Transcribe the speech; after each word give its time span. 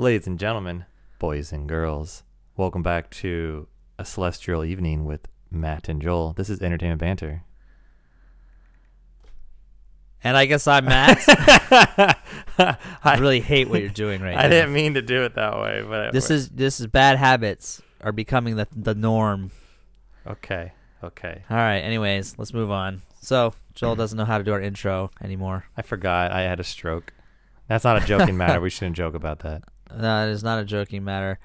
Ladies 0.00 0.26
and 0.28 0.38
gentlemen, 0.38 0.84
boys 1.18 1.52
and 1.52 1.68
girls, 1.68 2.22
welcome 2.56 2.82
back 2.84 3.10
to 3.10 3.66
a 3.98 4.04
celestial 4.04 4.64
evening 4.64 5.04
with 5.04 5.26
Matt 5.50 5.88
and 5.88 6.00
Joel. 6.00 6.34
This 6.34 6.48
is 6.48 6.60
Entertainment 6.62 7.00
Banter. 7.00 7.42
And 10.22 10.36
I 10.36 10.46
guess 10.46 10.66
I'm 10.68 10.84
Matt. 10.84 11.18
I 13.04 13.16
really 13.18 13.40
hate 13.40 13.68
what 13.68 13.80
you're 13.80 13.88
doing 13.88 14.20
right 14.20 14.34
now. 14.34 14.40
I 14.40 14.42
now. 14.44 14.48
didn't 14.50 14.72
mean 14.72 14.94
to 14.94 15.02
do 15.02 15.24
it 15.24 15.34
that 15.34 15.58
way, 15.58 15.84
but 15.88 16.12
This 16.12 16.30
is 16.30 16.48
this 16.50 16.78
is 16.80 16.86
bad 16.86 17.18
habits 17.18 17.82
are 18.00 18.12
becoming 18.12 18.56
the 18.56 18.68
the 18.74 18.94
norm. 18.94 19.50
okay. 20.26 20.72
Okay, 21.00 21.44
All 21.48 21.56
right. 21.56 21.78
Anyways, 21.78 22.34
let's 22.38 22.52
move 22.52 22.72
on. 22.72 23.02
So 23.20 23.54
Joel 23.76 23.94
doesn't 23.94 24.16
know 24.18 24.24
how 24.24 24.36
to 24.38 24.42
do 24.42 24.52
our 24.52 24.60
intro 24.60 25.12
anymore. 25.22 25.66
I 25.76 25.82
forgot 25.82 26.32
I 26.32 26.40
had 26.40 26.58
a 26.58 26.64
stroke. 26.64 27.12
That's 27.68 27.84
not 27.84 28.02
a 28.02 28.04
joking 28.04 28.36
matter. 28.36 28.60
We 28.60 28.68
shouldn't 28.68 28.96
joke 28.96 29.14
about 29.14 29.38
that. 29.40 29.62
No, 29.96 30.26
it 30.28 30.30
is 30.30 30.42
not 30.44 30.58
a 30.60 30.64
joking 30.64 31.04
matter. 31.04 31.38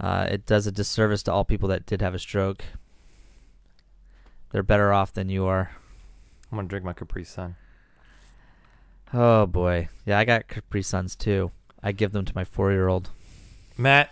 Uh, 0.00 0.26
it 0.28 0.46
does 0.46 0.66
a 0.66 0.72
disservice 0.72 1.22
to 1.24 1.32
all 1.32 1.44
people 1.44 1.68
that 1.68 1.86
did 1.86 2.00
have 2.02 2.14
a 2.14 2.18
stroke. 2.18 2.64
They're 4.50 4.62
better 4.62 4.92
off 4.92 5.12
than 5.12 5.28
you 5.28 5.46
are. 5.46 5.72
I'm 6.50 6.58
gonna 6.58 6.68
drink 6.68 6.84
my 6.84 6.92
Capri 6.92 7.24
Sun. 7.24 7.56
Oh 9.12 9.46
boy. 9.46 9.88
Yeah, 10.06 10.18
I 10.18 10.24
got 10.24 10.48
Capri 10.48 10.82
Suns 10.82 11.14
too. 11.16 11.50
I 11.82 11.92
give 11.92 12.12
them 12.12 12.24
to 12.24 12.32
my 12.34 12.44
four 12.44 12.72
year 12.72 12.88
old. 12.88 13.10
Matt, 13.76 14.10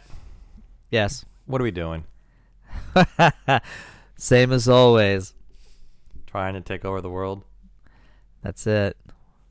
Yes. 0.91 1.24
what 1.46 1.60
are 1.60 1.64
we 1.64 1.70
doing? 1.70 2.05
Same 4.16 4.52
as 4.52 4.69
always. 4.69 5.34
Trying 6.27 6.55
to 6.55 6.60
take 6.60 6.84
over 6.84 7.00
the 7.00 7.10
world? 7.10 7.44
That's 8.42 8.66
it. 8.66 8.96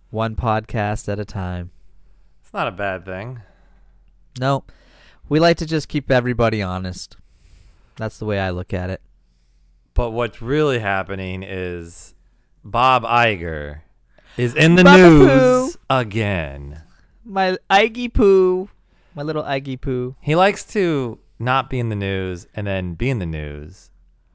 One 0.10 0.36
podcast 0.36 1.08
at 1.12 1.20
a 1.20 1.26
time. 1.26 1.72
It's 2.44 2.54
not 2.54 2.68
a 2.68 2.72
bad 2.72 3.06
thing. 3.06 3.42
No, 4.40 4.64
we 5.30 5.40
like 5.40 5.58
to 5.58 5.66
just 5.66 5.88
keep 5.88 6.10
everybody 6.10 6.62
honest. 6.62 7.18
That's 7.98 8.18
the 8.18 8.26
way 8.26 8.40
I 8.40 8.50
look 8.50 8.74
at 8.74 8.90
it. 8.90 9.02
But 9.94 10.12
what's 10.12 10.42
really 10.42 10.80
happening 10.80 11.44
is 11.44 12.16
Bob 12.64 13.04
Iger 13.04 13.82
is 14.38 14.56
in 14.56 14.76
the 14.76 14.84
Baba 14.84 15.02
news 15.02 15.78
again. 15.90 16.84
My 17.26 17.58
Iggy 17.70 18.14
Poo, 18.14 18.70
my 19.14 19.22
little 19.22 19.44
Iggy 19.44 19.80
Poo. 19.80 20.16
He 20.22 20.36
likes 20.36 20.64
to 20.74 21.20
not 21.38 21.70
be 21.70 21.80
in 21.80 21.90
the 21.90 21.96
news 21.96 22.48
and 22.56 22.66
then 22.66 22.94
be 22.94 23.10
in 23.10 23.20
the 23.20 23.26
news 23.26 23.92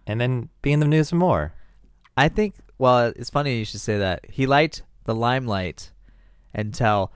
and 0.06 0.20
then 0.20 0.50
be 0.62 0.72
in 0.72 0.80
the 0.80 0.86
news 0.86 1.08
some 1.08 1.18
more. 1.18 1.54
I 2.16 2.28
think. 2.28 2.54
Well, 2.78 3.12
it's 3.16 3.30
funny 3.30 3.58
you 3.58 3.64
should 3.64 3.80
say 3.80 3.98
that. 3.98 4.26
He 4.28 4.46
liked 4.46 4.82
the 5.04 5.14
limelight 5.14 5.92
until, 6.52 7.10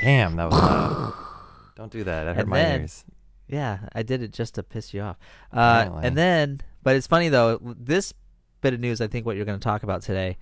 Damn, 0.00 0.36
that 0.36 0.50
was 0.50 0.54
loud. 0.60 1.12
Don't 1.76 1.92
do 1.92 2.04
that. 2.04 2.24
That 2.24 2.34
hurt 2.36 2.40
And 2.42 2.50
my 2.50 2.58
then- 2.58 2.80
ears. 2.82 3.04
yeah, 3.48 3.78
I 3.94 4.02
did 4.02 4.22
it 4.22 4.32
just 4.32 4.54
to 4.56 4.62
piss 4.62 4.92
you 4.94 5.02
off. 5.02 5.16
Uh, 5.52 6.00
and 6.02 6.16
then, 6.16 6.60
but 6.82 6.96
it's 6.96 7.06
funny 7.06 7.28
though. 7.28 7.58
This 7.62 8.12
bit 8.60 8.74
of 8.74 8.80
news, 8.80 9.00
I 9.00 9.06
think, 9.06 9.26
what 9.26 9.36
you're 9.36 9.44
going 9.44 9.58
to 9.58 9.64
talk 9.64 9.82
about 9.82 10.02
today. 10.02 10.38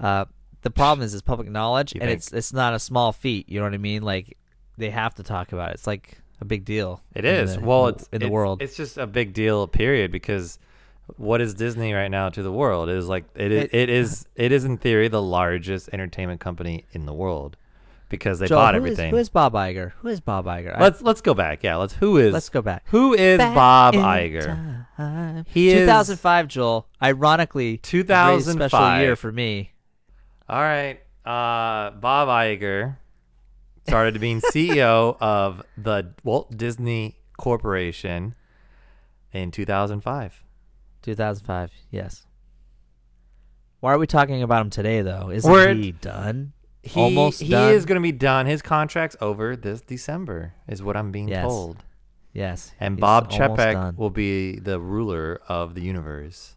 Uh, 0.00 0.24
the 0.62 0.70
problem 0.70 1.04
is, 1.04 1.12
it's 1.14 1.22
public 1.22 1.48
knowledge, 1.48 1.94
You 1.94 2.00
and 2.00 2.08
think? 2.08 2.18
it's 2.18 2.32
it's 2.32 2.52
not 2.52 2.74
a 2.74 2.78
small 2.78 3.12
feat. 3.12 3.48
You 3.48 3.60
know 3.60 3.64
what 3.66 3.74
I 3.74 3.78
mean? 3.78 4.02
Like 4.02 4.36
they 4.76 4.90
have 4.90 5.14
to 5.16 5.22
talk 5.22 5.52
about 5.52 5.70
it. 5.70 5.74
It's 5.74 5.86
like 5.86 6.18
a 6.40 6.44
big 6.44 6.64
deal. 6.64 7.02
It 7.14 7.24
is. 7.24 7.54
the- 7.54 7.60
well, 7.60 7.86
it's 7.88 8.04
in 8.12 8.20
the 8.20 8.26
it's- 8.26 8.30
world. 8.32 8.62
It's 8.62 8.76
just 8.76 8.96
a 8.98 9.06
big 9.06 9.32
deal, 9.34 9.66
period. 9.68 10.10
Because 10.10 10.58
what 11.16 11.40
is 11.40 11.54
Disney 11.54 11.92
right 11.92 12.10
now 12.10 12.28
to 12.30 12.42
the 12.42 12.52
world? 12.52 12.88
It 12.88 12.96
is 12.96 13.08
like 13.08 13.24
it. 13.34 13.52
It- 13.52 13.74
It 13.74 13.88
is. 13.88 14.26
It 14.34 14.52
is 14.52 14.64
in 14.64 14.78
theory 14.78 15.08
the 15.08 15.22
largest 15.22 15.90
entertainment 15.92 16.40
company 16.40 16.84
in 16.92 17.06
the 17.06 17.14
world 17.14 17.56
because 18.08 18.38
they 18.38 18.46
Joel, 18.46 18.58
bought 18.58 18.74
who 18.74 18.84
is- 18.84 18.92
everything. 18.92 19.10
who 19.10 19.16
is 19.18 19.28
Bob 19.28 19.52
Iger? 19.54 19.92
Who 20.00 20.08
is 20.08 20.20
Bob 20.20 20.46
Iger? 20.46 20.76
I- 20.76 20.80
let's 20.80 21.02
let's 21.02 21.20
go 21.20 21.34
back. 21.34 21.62
Yeah, 21.62 21.76
let's. 21.76 21.94
Who 21.94 22.16
is 22.16 22.32
let's 22.32 22.48
go 22.48 22.62
back. 22.62 22.84
who 22.86 23.14
is 23.14 23.38
Back 23.38 23.54
Bob 23.54 23.94
in 23.94 24.00
Iger? 24.00 24.86
time. 24.96 25.44
He 25.48 25.68
is 25.70 25.80
2005, 25.82 26.48
Joel. 26.48 26.88
Ironically, 27.02 27.74
a 27.74 28.02
very 28.02 28.40
special 28.40 28.52
2005. 28.54 29.00
year 29.02 29.16
for 29.16 29.30
me. 29.32 29.72
All 30.48 30.60
right. 30.60 31.00
Uh, 31.24 31.90
Bob 31.92 32.28
Iger 32.28 32.96
started 33.86 34.18
being 34.20 34.40
CEO 34.40 35.16
of 35.20 35.62
the 35.76 36.14
Walt 36.24 36.56
Disney 36.56 37.16
Corporation 37.36 38.34
in 39.32 39.50
2005. 39.50 40.42
2005, 41.02 41.70
yes. 41.90 42.26
Why 43.80 43.92
are 43.92 43.98
we 43.98 44.06
talking 44.06 44.42
about 44.42 44.62
him 44.62 44.70
today, 44.70 45.02
though? 45.02 45.30
Isn't 45.30 45.50
We're- 45.50 45.74
he 45.74 45.92
done? 45.92 46.52
He, 46.88 47.00
Almost 47.00 47.40
he 47.42 47.48
done? 47.50 47.72
is 47.72 47.84
going 47.86 47.96
to 47.96 48.02
be 48.02 48.12
done. 48.12 48.46
His 48.46 48.62
contract's 48.62 49.16
over 49.20 49.56
this 49.56 49.80
December, 49.80 50.54
is 50.66 50.82
what 50.82 50.96
I'm 50.96 51.10
being 51.12 51.28
Yes. 51.28 51.44
told. 51.44 51.82
Yes. 52.32 52.72
And 52.80 52.94
he's 52.96 53.00
Bob 53.00 53.28
almost 53.32 53.56
done. 53.56 53.96
will 53.96 54.10
be 54.10 54.58
the 54.58 54.78
ruler 54.80 55.40
of 55.48 55.74
the 55.74 55.80
universe. 55.82 56.56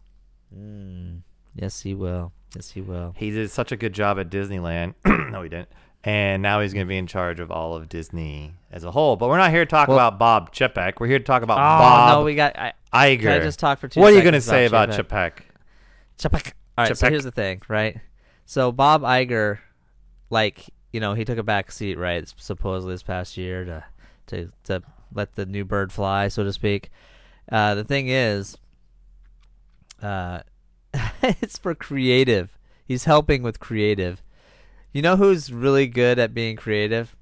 Mm, 0.56 1.20
yes, 1.54 1.80
he 1.82 1.94
will. 1.94 2.32
Yes, 2.54 2.70
he 2.72 2.80
will. 2.82 3.14
He 3.16 3.30
did 3.30 3.50
such 3.50 3.72
a 3.72 3.76
good 3.76 3.92
job 3.92 4.18
at 4.18 4.30
Disneyland. 4.30 4.94
no, 5.30 5.42
he 5.42 5.48
didn't. 5.48 5.68
And 6.04 6.42
now 6.42 6.60
he's 6.60 6.74
going 6.74 6.84
to 6.84 6.88
be 6.88 6.98
in 6.98 7.06
charge 7.06 7.38
of 7.40 7.50
all 7.50 7.74
of 7.76 7.88
Disney 7.88 8.54
as 8.72 8.84
a 8.84 8.90
whole. 8.90 9.16
But 9.16 9.28
we're 9.28 9.38
not 9.38 9.50
here 9.50 9.64
to 9.64 9.70
talk 9.70 9.88
Well- 9.88 9.96
about 9.96 10.18
Bob 10.18 10.52
Chapek. 10.52 10.94
We're 11.00 11.06
here 11.06 11.18
to 11.18 11.24
talk 11.24 11.42
about 11.42 11.58
Oh 11.58 11.78
Bob 11.78 12.18
no, 12.18 12.24
we 12.24 12.34
got. 12.34 12.56
I, 12.58 12.72
Iger. 12.92 13.20
can 13.20 13.28
I 13.32 13.38
just 13.38 13.58
talk 13.58 13.78
for 13.78 13.88
two? 13.88 14.00
what 14.00 14.12
are 14.12 14.16
you 14.16 14.22
going 14.22 14.34
to 14.34 14.40
seconds 14.40 14.50
say 14.50 14.66
about? 14.66 14.90
Chapek? 14.90 15.32
Chapek. 16.18 16.52
All 16.76 16.84
right, 16.84 16.96
so 16.96 17.06
Chapek. 17.06 17.10
here's 17.10 17.24
the 17.24 17.30
thing, 17.30 17.62
right? 17.68 17.98
So 18.44 18.72
Bob 18.72 19.02
Iger, 19.02 19.58
like 20.32 20.70
you 20.92 21.00
know, 21.00 21.14
he 21.14 21.24
took 21.24 21.38
a 21.38 21.42
back 21.42 21.70
seat, 21.70 21.96
right? 21.96 22.30
Supposedly 22.36 22.94
this 22.94 23.02
past 23.02 23.36
year 23.36 23.64
to 23.64 23.84
to 24.28 24.52
to 24.64 24.82
let 25.14 25.34
the 25.34 25.46
new 25.46 25.64
bird 25.64 25.92
fly, 25.92 26.28
so 26.28 26.42
to 26.42 26.52
speak. 26.52 26.90
Uh, 27.50 27.74
the 27.74 27.84
thing 27.84 28.08
is, 28.08 28.56
uh, 30.02 30.40
it's 31.22 31.58
for 31.58 31.74
creative. 31.74 32.58
He's 32.84 33.04
helping 33.04 33.42
with 33.42 33.60
creative. 33.60 34.22
You 34.92 35.02
know 35.02 35.16
who's 35.16 35.52
really 35.52 35.86
good 35.86 36.18
at 36.18 36.34
being 36.34 36.56
creative? 36.56 37.16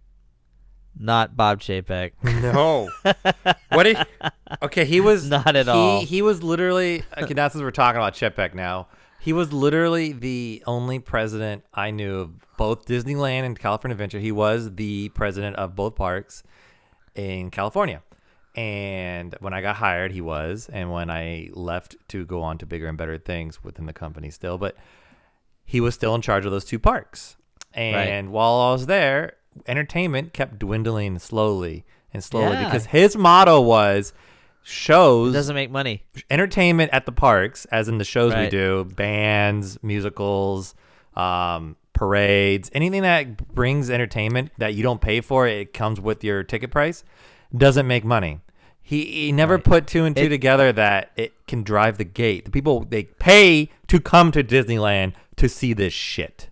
Not 0.98 1.36
Bob 1.36 1.60
Chapek. 1.60 2.12
No. 2.42 2.90
what 3.70 3.84
did 3.84 3.96
Okay, 4.62 4.84
he 4.84 5.00
was 5.00 5.28
Not 5.30 5.54
at 5.54 5.66
he, 5.66 5.70
all. 5.70 6.00
He 6.00 6.22
was 6.22 6.42
literally 6.42 7.04
okay, 7.16 7.34
that's 7.34 7.52
since 7.52 7.62
we're 7.62 7.70
talking 7.70 7.98
about 7.98 8.14
Chapek 8.14 8.54
now. 8.54 8.88
He 9.20 9.32
was 9.32 9.52
literally 9.52 10.12
the 10.12 10.62
only 10.66 10.98
president 10.98 11.64
I 11.74 11.90
knew 11.90 12.20
of 12.20 12.56
both 12.56 12.86
Disneyland 12.86 13.44
and 13.44 13.58
California 13.58 13.92
Adventure. 13.94 14.18
He 14.18 14.32
was 14.32 14.74
the 14.76 15.10
president 15.10 15.56
of 15.56 15.76
both 15.76 15.94
parks 15.94 16.42
in 17.14 17.50
California. 17.50 18.02
And 18.56 19.36
when 19.40 19.52
I 19.52 19.60
got 19.60 19.76
hired, 19.76 20.12
he 20.12 20.20
was, 20.20 20.68
and 20.72 20.90
when 20.90 21.10
I 21.10 21.50
left 21.52 21.96
to 22.08 22.24
go 22.24 22.42
on 22.42 22.58
to 22.58 22.66
bigger 22.66 22.88
and 22.88 22.98
better 22.98 23.16
things 23.18 23.62
within 23.62 23.86
the 23.86 23.92
company 23.92 24.30
still, 24.30 24.58
but 24.58 24.76
he 25.64 25.80
was 25.80 25.94
still 25.94 26.14
in 26.14 26.20
charge 26.22 26.44
of 26.46 26.50
those 26.50 26.64
two 26.64 26.78
parks. 26.78 27.36
And 27.72 28.32
while 28.32 28.54
I 28.54 28.72
was 28.72 28.86
there, 28.86 29.34
entertainment 29.68 30.32
kept 30.32 30.58
dwindling 30.58 31.18
slowly 31.20 31.84
and 32.12 32.24
slowly 32.24 32.54
Yeah. 32.56 32.64
because 32.64 32.86
his 32.86 33.16
motto 33.16 33.60
was 33.60 34.12
shows 34.62 35.32
doesn't 35.32 35.54
make 35.54 35.70
money. 35.70 36.02
entertainment 36.30 36.90
at 36.92 37.06
the 37.06 37.12
parks, 37.12 37.64
as 37.66 37.88
in 37.88 37.98
the 37.98 38.04
shows 38.04 38.34
we 38.34 38.48
do, 38.48 38.84
bands, 38.84 39.78
musicals, 39.82 40.74
um, 41.14 41.76
parades, 41.92 42.70
anything 42.72 43.02
that 43.02 43.52
brings 43.54 43.90
entertainment 43.90 44.50
that 44.58 44.74
you 44.74 44.82
don't 44.82 45.00
pay 45.00 45.20
for, 45.20 45.46
it 45.46 45.74
comes 45.74 46.00
with 46.00 46.22
your 46.24 46.42
ticket 46.42 46.70
price, 46.70 47.04
doesn't 47.56 47.86
make 47.86 48.04
money. 48.04 48.40
He, 48.82 49.04
he 49.04 49.32
never 49.32 49.54
Right. 49.56 49.64
put 49.64 49.86
two 49.86 50.04
and 50.04 50.16
two 50.16 50.24
It- 50.24 50.28
together 50.30 50.72
that 50.72 51.10
it 51.16 51.32
can 51.46 51.62
drive 51.62 51.98
the 51.98 52.04
gate. 52.04 52.44
The 52.44 52.50
people 52.50 52.84
they 52.88 53.04
pay 53.04 53.68
to 53.88 54.00
come 54.00 54.32
to 54.32 54.42
Disneyland 54.42 55.12
to 55.36 55.48
see 55.48 55.72
this 55.72 55.92
shit. 55.92 56.48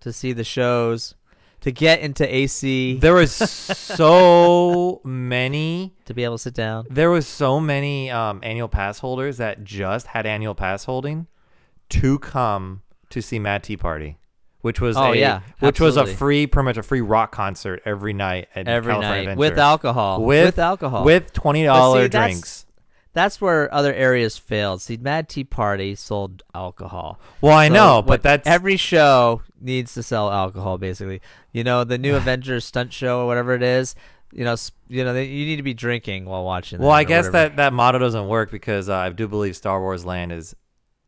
to 0.00 0.12
see 0.12 0.32
the 0.32 0.42
shows, 0.42 1.14
to 1.62 1.72
get 1.72 2.00
into 2.00 2.32
AC, 2.32 2.98
There 2.98 3.14
was 3.14 3.32
so 3.32 5.00
many 5.04 5.94
to 6.04 6.14
be 6.14 6.24
able 6.24 6.34
to 6.36 6.42
sit 6.42 6.54
down. 6.54 6.86
There 6.90 7.10
was 7.10 7.26
so 7.26 7.60
many 7.60 8.10
um, 8.10 8.40
annual 8.42 8.68
pass 8.68 8.98
holders 8.98 9.38
that 9.38 9.64
just 9.64 10.08
had 10.08 10.26
annual 10.26 10.54
pass 10.54 10.84
holding 10.84 11.26
to 11.90 12.18
come 12.18 12.82
to 13.10 13.20
see 13.22 13.38
Mad 13.38 13.62
T 13.62 13.76
Party, 13.76 14.18
which 14.62 14.80
was 14.80 14.96
Oh, 14.96 15.12
a, 15.12 15.16
yeah, 15.16 15.40
which 15.60 15.80
was 15.80 15.96
a 15.96 16.06
free 16.06 16.46
pretty 16.46 16.64
much 16.64 16.76
a 16.78 16.82
free 16.82 17.00
rock 17.00 17.32
concert 17.32 17.82
every 17.84 18.12
night 18.12 18.48
at 18.54 18.66
Every 18.68 18.92
California 18.92 19.08
night 19.10 19.18
Adventure. 19.32 19.38
with 19.38 19.58
alcohol. 19.58 20.22
with, 20.22 20.58
alcohol. 20.58 21.04
with 21.04 21.32
twenty 21.32 21.64
dollar 21.64 22.08
drinks. 22.08 22.66
That's 23.14 23.40
where 23.40 23.72
other 23.72 23.92
areas 23.92 24.38
failed. 24.38 24.80
See, 24.80 24.96
Mad 24.96 25.28
T 25.28 25.44
Party 25.44 25.94
sold 25.94 26.42
alcohol. 26.54 27.20
Well, 27.40 27.56
I 27.56 27.68
So 27.68 27.74
know, 27.74 28.02
but 28.02 28.22
that's 28.22 28.46
every 28.48 28.76
show 28.76 29.42
needs 29.60 29.92
to 29.94 30.02
sell 30.02 30.30
alcohol. 30.30 30.78
Basically, 30.78 31.20
you 31.52 31.62
know, 31.62 31.84
the 31.84 31.98
new 31.98 32.16
Avengers 32.22 32.64
stunt 32.64 32.92
show 32.92 33.20
or 33.20 33.26
whatever 33.26 33.54
it 33.54 33.62
is. 33.62 33.94
You 34.32 34.44
know, 34.44 34.56
you 34.88 35.04
know, 35.04 35.12
you 35.14 35.44
need 35.44 35.56
to 35.56 35.62
be 35.62 35.74
drinking 35.74 36.24
while 36.24 36.42
watching. 36.42 36.78
well, 36.78 36.90
I 36.90 37.04
guess 37.04 37.26
whatever. 37.26 37.50
that 37.50 37.56
that 37.56 37.72
motto 37.74 37.98
doesn't 37.98 38.28
work 38.28 38.50
because 38.50 38.88
uh, 38.88 38.96
I 38.96 39.10
do 39.10 39.28
believe 39.28 39.56
Star 39.56 39.78
Wars 39.78 40.06
Land 40.06 40.32
is 40.32 40.56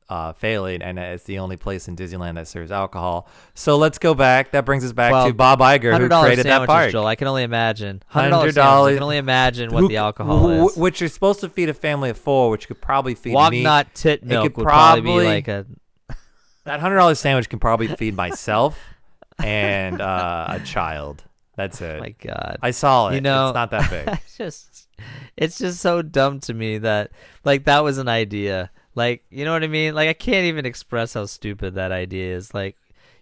uh, 0.08 0.32
failing, 0.34 0.82
and 0.82 0.98
it's 0.98 1.24
the 1.24 1.38
only 1.38 1.56
place 1.56 1.88
in 1.88 1.96
Disneyland 1.96 2.34
that 2.34 2.46
serves 2.46 2.70
alcohol. 2.70 3.28
So 3.54 3.76
let's 3.76 3.98
go 3.98 4.14
back. 4.14 4.50
That 4.52 4.64
brings 4.64 4.84
us 4.84 4.92
back 4.92 5.12
Well, 5.12 5.26
to 5.28 5.34
Bob 5.34 5.60
Iger, 5.60 5.98
who 5.98 6.08
created 6.08 6.44
that 6.46 6.66
park. 6.66 6.90
Joel. 6.92 7.06
I 7.06 7.14
can 7.16 7.26
only 7.26 7.42
imagine. 7.42 8.02
Hundred 8.06 8.30
dollars. 8.54 8.58
I 8.58 8.62
$100 8.62 8.94
can 8.94 9.02
only 9.02 9.16
imagine 9.16 9.70
what 9.72 9.80
Who- 9.80 9.88
the 9.88 9.96
alcohol 9.96 10.38
who- 10.40 10.68
is. 10.68 10.76
which 10.76 11.00
is 11.00 11.12
supposed 11.14 11.40
to 11.40 11.48
feed 11.48 11.68
a 11.68 11.74
family 11.74 12.10
of 12.10 12.18
four, 12.18 12.50
which 12.50 12.66
could 12.68 12.80
probably 12.80 13.14
feed 13.14 13.30
me. 13.30 13.34
Walnut 13.34 13.94
tit 13.94 14.20
It 14.22 14.26
milk 14.26 14.44
could 14.44 14.56
would 14.58 14.64
probably, 14.64 15.02
probably- 15.02 15.24
be 15.24 15.28
like 15.28 15.48
a. 15.48 15.66
That 16.64 16.80
hundred 16.80 16.96
dollars 16.96 17.18
sandwich 17.20 17.48
can 17.48 17.58
probably 17.58 17.88
feed 17.88 18.14
myself 18.16 18.78
and 19.38 20.00
uh, 20.00 20.46
a 20.48 20.60
child. 20.60 21.24
That's 21.56 21.80
it. 21.80 22.00
My 22.00 22.10
God. 22.20 22.58
I 22.62 22.70
saw 22.72 23.08
it. 23.08 23.14
You 23.16 23.20
know- 23.20 23.48
it's 23.48 23.54
not 23.54 23.70
that 23.70 23.90
big. 23.90 24.08
it's 24.24 24.36
just 24.36 24.88
it's 25.36 25.58
just 25.58 25.80
so 25.80 26.02
dumb 26.02 26.40
to 26.40 26.54
me 26.54 26.78
that 26.78 27.10
like 27.44 27.64
that 27.64 27.82
was 27.84 27.98
an 27.98 28.08
idea 28.08 28.70
like 28.94 29.24
you 29.30 29.44
know 29.44 29.52
what 29.52 29.62
i 29.64 29.66
mean 29.66 29.94
like 29.94 30.08
i 30.08 30.12
can't 30.12 30.44
even 30.46 30.64
express 30.66 31.14
how 31.14 31.26
stupid 31.26 31.74
that 31.74 31.90
idea 31.92 32.34
is 32.36 32.52
like 32.54 32.76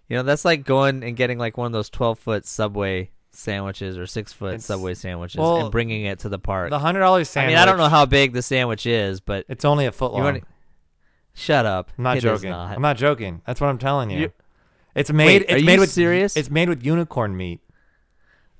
you 0.07 0.15
know 0.17 0.23
that's 0.23 0.45
like 0.45 0.63
going 0.65 1.03
and 1.03 1.15
getting 1.15 1.37
like 1.37 1.57
one 1.57 1.65
of 1.67 1.71
those 1.71 1.89
12 1.89 2.19
foot 2.19 2.45
subway 2.45 3.09
sandwiches 3.31 3.97
or 3.97 4.05
six 4.05 4.31
foot 4.31 4.49
It's- 4.55 4.65
subway 4.65 4.93
sandwiches 4.93 5.39
well, 5.39 5.61
and 5.61 5.71
bringing 5.71 6.05
it 6.05 6.19
to 6.19 6.29
the 6.29 6.37
park 6.39 6.69
The 6.69 6.79
hundred 6.79 6.99
dollars 6.99 7.27
i 7.29 7.31
sandwich. 7.31 7.53
mean 7.53 7.57
i 7.57 7.65
don't 7.65 7.77
know 7.77 7.89
how 7.89 8.05
big 8.05 8.33
the 8.33 8.41
sandwich 8.43 8.85
is 8.85 9.19
but 9.19 9.45
It's 9.49 9.65
only 9.65 9.85
a 9.87 9.91
foot 9.91 10.13
long. 10.13 10.23
wanna- 10.23 10.41
shut 11.33 11.65
up 11.65 11.89
I'm 11.97 12.03
not 12.03 12.17
It 12.17 12.21
joking. 12.21 12.51
not. 12.51 12.75
I'm 12.75 12.81
not 12.83 12.95
joking. 12.97 13.41
That's 13.47 13.59
what 13.59 13.67
I'm 13.67 13.79
telling 13.79 14.11
you. 14.11 14.19
You- 14.19 14.31
it's 14.93 15.11
made. 15.11 15.25
Wait, 15.25 15.41
it's 15.49 15.51
are 15.53 15.65
made 15.65 15.73
you 15.73 15.79
with 15.79 15.89
serious? 15.91 16.37
It's 16.37 16.51
made 16.51 16.69
with 16.69 16.85
unicorn 16.85 17.35
meat. 17.35 17.59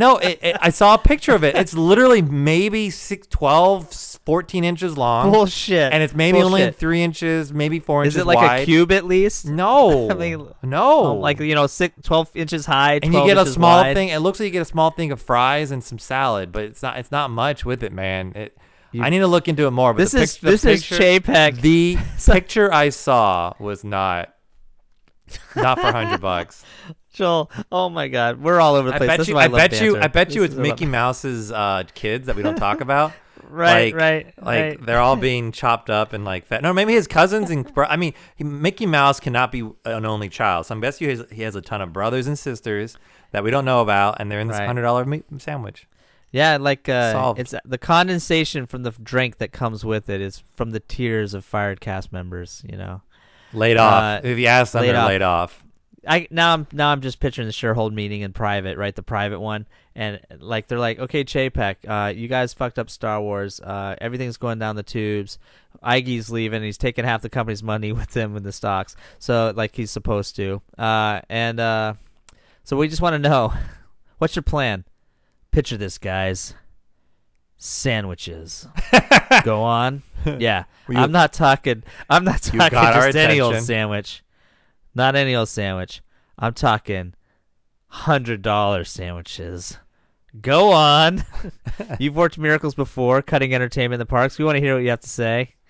no, 0.00 0.18
it, 0.18 0.38
it, 0.42 0.56
I 0.60 0.70
saw 0.70 0.94
a 0.94 0.98
picture 0.98 1.34
of 1.34 1.44
it. 1.44 1.56
It's 1.56 1.74
literally 1.74 2.22
maybe 2.22 2.90
six, 2.90 3.26
12, 3.28 3.92
14 4.26 4.64
inches 4.64 4.96
long, 4.98 5.30
bullshit 5.30 5.92
and 5.92 6.02
it's 6.02 6.12
maybe 6.14 6.38
only 6.42 6.60
Bullshit. 6.62 6.76
three 6.76 7.02
inches, 7.02 7.52
maybe 7.52 7.78
four 7.78 8.02
is 8.04 8.08
inches 8.14 8.22
it 8.22 8.26
like 8.26 8.36
wide. 8.38 8.60
a 8.62 8.64
cube 8.64 8.90
at 8.90 9.04
least 9.04 9.46
No, 9.46 10.10
I 10.10 10.14
mean, 10.14 10.48
no, 10.62 10.82
Oh, 11.00 11.14
like 11.14 11.38
you 11.38 11.54
know 11.54 11.66
six, 11.68 11.94
12 12.02 12.30
inches 12.34 12.66
high 12.66 12.98
and 13.02 13.14
you 13.14 13.24
get 13.26 13.38
a 13.38 13.46
small 13.46 13.82
wide. 13.82 13.94
thing. 13.94 14.08
It 14.08 14.18
looks 14.18 14.40
like 14.40 14.46
you 14.46 14.50
get 14.52 14.62
a 14.62 14.64
small 14.64 14.90
thing 14.90 15.12
of 15.12 15.22
fries 15.22 15.70
and 15.70 15.82
some 15.84 15.98
salad, 16.00 16.50
but 16.52 16.64
it's 16.64 16.82
not. 16.82 16.98
It's 16.98 17.12
not 17.12 17.30
much 17.30 17.64
with 17.64 17.82
it, 17.84 17.92
man. 17.92 18.32
It, 18.34 18.58
You- 18.92 19.02
I 19.04 19.10
need 19.10 19.20
to 19.20 19.26
look 19.28 19.46
into 19.46 19.66
it 19.66 19.70
more. 19.70 19.92
But 19.92 19.98
this 19.98 20.14
is 20.14 20.32
pic- 20.38 20.40
this 20.42 20.64
is 20.64 20.84
picture- 20.86 21.02
chapek 21.20 21.60
The 21.60 21.98
picture 22.32 22.72
I 22.72 22.88
saw 22.88 23.52
was 23.60 23.84
not 23.84 24.32
not 25.54 25.78
for 25.80 25.92
hundred 25.92 26.20
bucks. 26.30 26.64
Joel, 27.16 27.50
oh 27.72 27.88
my 27.88 28.08
God, 28.08 28.40
we're 28.42 28.60
all 28.60 28.74
over 28.74 28.88
the 28.90 28.94
I 28.94 28.98
place. 28.98 29.08
bet 29.08 29.18
This 29.20 29.28
you. 29.28 29.38
I, 29.38 29.44
I 29.44 29.48
bet 29.48 29.80
you. 29.80 29.98
I 29.98 30.06
bet 30.08 30.34
you 30.34 30.42
it's 30.42 30.54
I 30.54 30.58
Mickey 30.58 30.84
Mouse's 30.86 31.50
uh, 31.50 31.84
kids 31.94 32.26
that 32.26 32.36
we 32.36 32.42
don't 32.42 32.56
talk 32.56 32.80
about. 32.80 33.12
Right, 33.48 33.94
like- 33.94 34.02
right, 34.02 34.26
Like 34.38 34.44
right. 34.46 34.86
they're 34.86 34.98
all 34.98 35.14
being 35.14 35.52
chopped 35.52 35.88
up 35.88 36.12
and 36.12 36.24
like 36.24 36.46
fat. 36.46 36.62
No, 36.62 36.72
maybe 36.72 36.94
his 36.94 37.06
cousins 37.06 37.48
and 37.48 37.72
bro- 37.72 37.86
I 37.86 37.96
mean, 37.96 38.12
he, 38.34 38.42
Mickey 38.42 38.86
Mouse 38.86 39.20
cannot 39.20 39.52
be 39.52 39.60
an 39.84 40.04
only 40.04 40.28
child. 40.28 40.66
So 40.66 40.74
I'm 40.74 40.80
guessing 40.80 41.08
he 41.08 41.16
has, 41.16 41.24
he 41.30 41.42
has 41.42 41.54
a 41.54 41.60
ton 41.60 41.80
of 41.80 41.92
brothers 41.92 42.26
and 42.26 42.36
sisters 42.36 42.96
that 43.30 43.44
we 43.44 43.52
don't 43.52 43.64
know 43.64 43.82
about, 43.82 44.16
and 44.18 44.32
they're 44.32 44.40
in 44.40 44.48
this 44.48 44.58
Right. 44.58 44.66
hundred 44.66 44.82
dollar 44.82 45.04
meat 45.04 45.24
sandwich. 45.38 45.86
Yeah, 46.32 46.56
like 46.56 46.88
uh, 46.88 47.34
it's 47.36 47.54
the 47.64 47.78
condensation 47.78 48.66
from 48.66 48.82
the 48.82 48.90
drink 48.90 49.38
that 49.38 49.52
comes 49.52 49.84
with 49.84 50.10
it 50.10 50.20
is 50.20 50.42
from 50.56 50.72
the 50.72 50.80
tears 50.80 51.32
of 51.32 51.44
fired 51.44 51.80
cast 51.80 52.12
members. 52.12 52.64
You 52.68 52.76
know, 52.76 53.02
Laid 53.52 53.76
Uh, 53.76 53.82
off. 53.82 54.24
If 54.24 54.38
you 54.38 54.48
ask 54.48 54.72
them, 54.72 54.82
laid 54.82 54.88
they're 54.90 55.00
off. 55.00 55.08
laid 55.08 55.22
off. 55.22 55.62
I 56.06 56.28
now 56.30 56.52
I'm 56.54 56.66
now 56.72 56.90
I'm 56.92 57.00
just 57.00 57.20
picturing 57.20 57.46
the 57.46 57.52
shareholder 57.52 57.94
meeting 57.94 58.20
in 58.22 58.32
private, 58.32 58.78
right? 58.78 58.94
The 58.94 59.02
private 59.02 59.40
one, 59.40 59.66
and 59.94 60.20
like 60.38 60.68
they're 60.68 60.78
like, 60.78 60.98
okay, 60.98 61.24
Chapek, 61.24 61.76
uh, 61.88 62.12
you 62.12 62.28
guys 62.28 62.54
fucked 62.54 62.78
up 62.78 62.90
Star 62.90 63.20
Wars. 63.20 63.60
Uh, 63.60 63.96
everything's 64.00 64.36
going 64.36 64.58
down 64.58 64.76
the 64.76 64.82
tubes. 64.82 65.38
Iggy's 65.84 66.30
leaving. 66.30 66.62
He's 66.62 66.78
taking 66.78 67.04
half 67.04 67.22
the 67.22 67.28
company's 67.28 67.62
money 67.62 67.92
with 68.00 68.16
him 68.16 68.36
in 68.36 68.42
the 68.42 68.52
stocks, 68.52 68.94
so 69.18 69.52
like 69.56 69.74
he's 69.76 69.90
supposed 69.90 70.36
to. 70.36 70.62
Uh, 70.78 71.20
and 71.28 71.58
uh, 71.60 71.94
so 72.64 72.76
we 72.76 72.88
just 72.88 73.02
want 73.02 73.14
to 73.14 73.18
know, 73.28 73.52
what's 74.18 74.36
your 74.36 74.42
plan? 74.42 74.84
Picture 75.50 75.76
this, 75.76 75.98
guys. 75.98 76.54
Sandwiches. 77.58 78.68
Go 79.44 79.62
on. 79.62 80.02
Yeah, 80.26 80.64
you- 80.88 80.96
I'm 80.98 81.12
not 81.12 81.32
talking. 81.32 81.82
I'm 82.10 82.24
not 82.24 82.42
talking 82.42 82.58
just 83.12 83.16
any 83.16 83.40
old 83.40 83.54
sandwich. 83.62 84.22
Not 84.96 85.14
any 85.14 85.34
old 85.34 85.48
sandwich. 85.50 86.02
I'm 86.38 86.54
talking 86.54 87.14
hundred 87.88 88.42
dollar 88.42 88.82
sandwiches. 88.84 89.78
Go 90.40 90.72
on. 90.72 91.22
You've 92.00 92.16
worked 92.16 92.38
miracles 92.38 92.74
before, 92.74 93.22
cutting 93.22 93.54
entertainment 93.54 93.94
in 93.94 93.98
the 94.00 94.06
parks. 94.06 94.38
We 94.38 94.44
want 94.44 94.56
to 94.56 94.60
hear 94.60 94.74
what 94.74 94.82
you 94.82 94.90
have 94.90 95.00
to 95.00 95.08
say. 95.08 95.52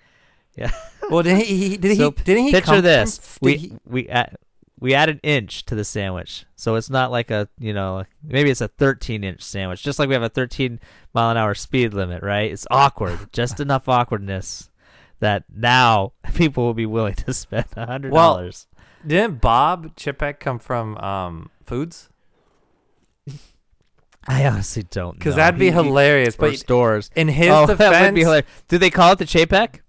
Yeah. 0.57 0.71
Well, 1.11 1.21
did 1.21 1.37
he? 1.37 1.69
he 1.69 1.77
did 1.77 1.97
So, 1.97 2.09
he? 2.09 2.23
Didn't 2.23 2.43
he? 2.45 2.51
Picture 2.51 2.71
from- 2.77 2.81
this: 2.81 3.17
did 3.19 3.37
we 3.41 3.57
he- 3.57 3.73
we 3.85 4.09
add, 4.09 4.37
we 4.79 4.95
add 4.95 5.07
an 5.07 5.19
inch 5.21 5.65
to 5.65 5.75
the 5.75 5.83
sandwich, 5.85 6.45
so 6.55 6.73
it's 6.73 6.89
not 6.89 7.11
like 7.11 7.29
a 7.29 7.47
you 7.59 7.73
know 7.73 8.05
maybe 8.23 8.49
it's 8.49 8.59
a 8.61 8.67
13 8.67 9.23
inch 9.23 9.43
sandwich, 9.43 9.83
just 9.83 9.99
like 9.99 10.07
we 10.09 10.15
have 10.15 10.23
a 10.23 10.29
13 10.29 10.79
mile 11.13 11.29
an 11.29 11.37
hour 11.37 11.53
speed 11.53 11.93
limit, 11.93 12.23
right? 12.23 12.51
It's 12.51 12.65
awkward, 12.71 13.19
just 13.33 13.59
enough 13.59 13.87
awkwardness 13.87 14.71
that 15.19 15.43
now 15.55 16.13
people 16.33 16.65
will 16.65 16.73
be 16.73 16.87
willing 16.87 17.13
to 17.15 17.33
spend 17.35 17.65
a 17.75 17.85
hundred 17.85 18.11
dollars. 18.13 18.65
Didn't 19.05 19.41
Bob 19.41 19.95
Chapek 19.95 20.39
come 20.39 20.59
from 20.59 20.97
um, 20.97 21.49
Foods? 21.63 22.09
I 24.27 24.45
honestly 24.45 24.83
don't 24.83 25.17
Because 25.17 25.35
that'd 25.35 25.59
be 25.59 25.71
hilarious. 25.71 26.35
But 26.35 26.57
stores. 26.57 27.09
in 27.15 27.29
his 27.29 27.49
oh, 27.49 27.65
defense, 27.65 27.79
that 27.91 28.05
would 28.05 28.15
be 28.15 28.21
hilarious. 28.21 28.47
Do 28.67 28.77
they 28.77 28.89
call 28.89 29.13
it 29.13 29.19
the 29.19 29.25
Chapek? 29.25 29.79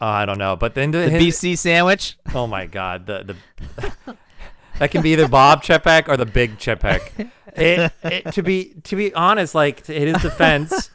Oh, 0.00 0.06
I 0.06 0.24
don't 0.24 0.38
know. 0.38 0.56
But 0.56 0.74
then 0.74 0.90
The 0.90 1.08
his, 1.08 1.36
BC 1.36 1.58
sandwich? 1.58 2.16
Oh 2.34 2.46
my 2.46 2.66
God, 2.66 3.06
the 3.06 3.36
the 3.86 4.16
that 4.78 4.90
can 4.90 5.02
be 5.02 5.12
either 5.12 5.28
Bob 5.28 5.62
Chapek 5.62 6.08
or 6.08 6.16
the 6.16 6.26
Big 6.26 6.58
Chapek. 6.58 7.30
It, 7.56 7.92
it, 8.02 8.32
to 8.32 8.42
be 8.42 8.74
to 8.82 8.96
be 8.96 9.14
honest, 9.14 9.54
like 9.54 9.88
in 9.88 10.12
his 10.12 10.20
defense, 10.20 10.90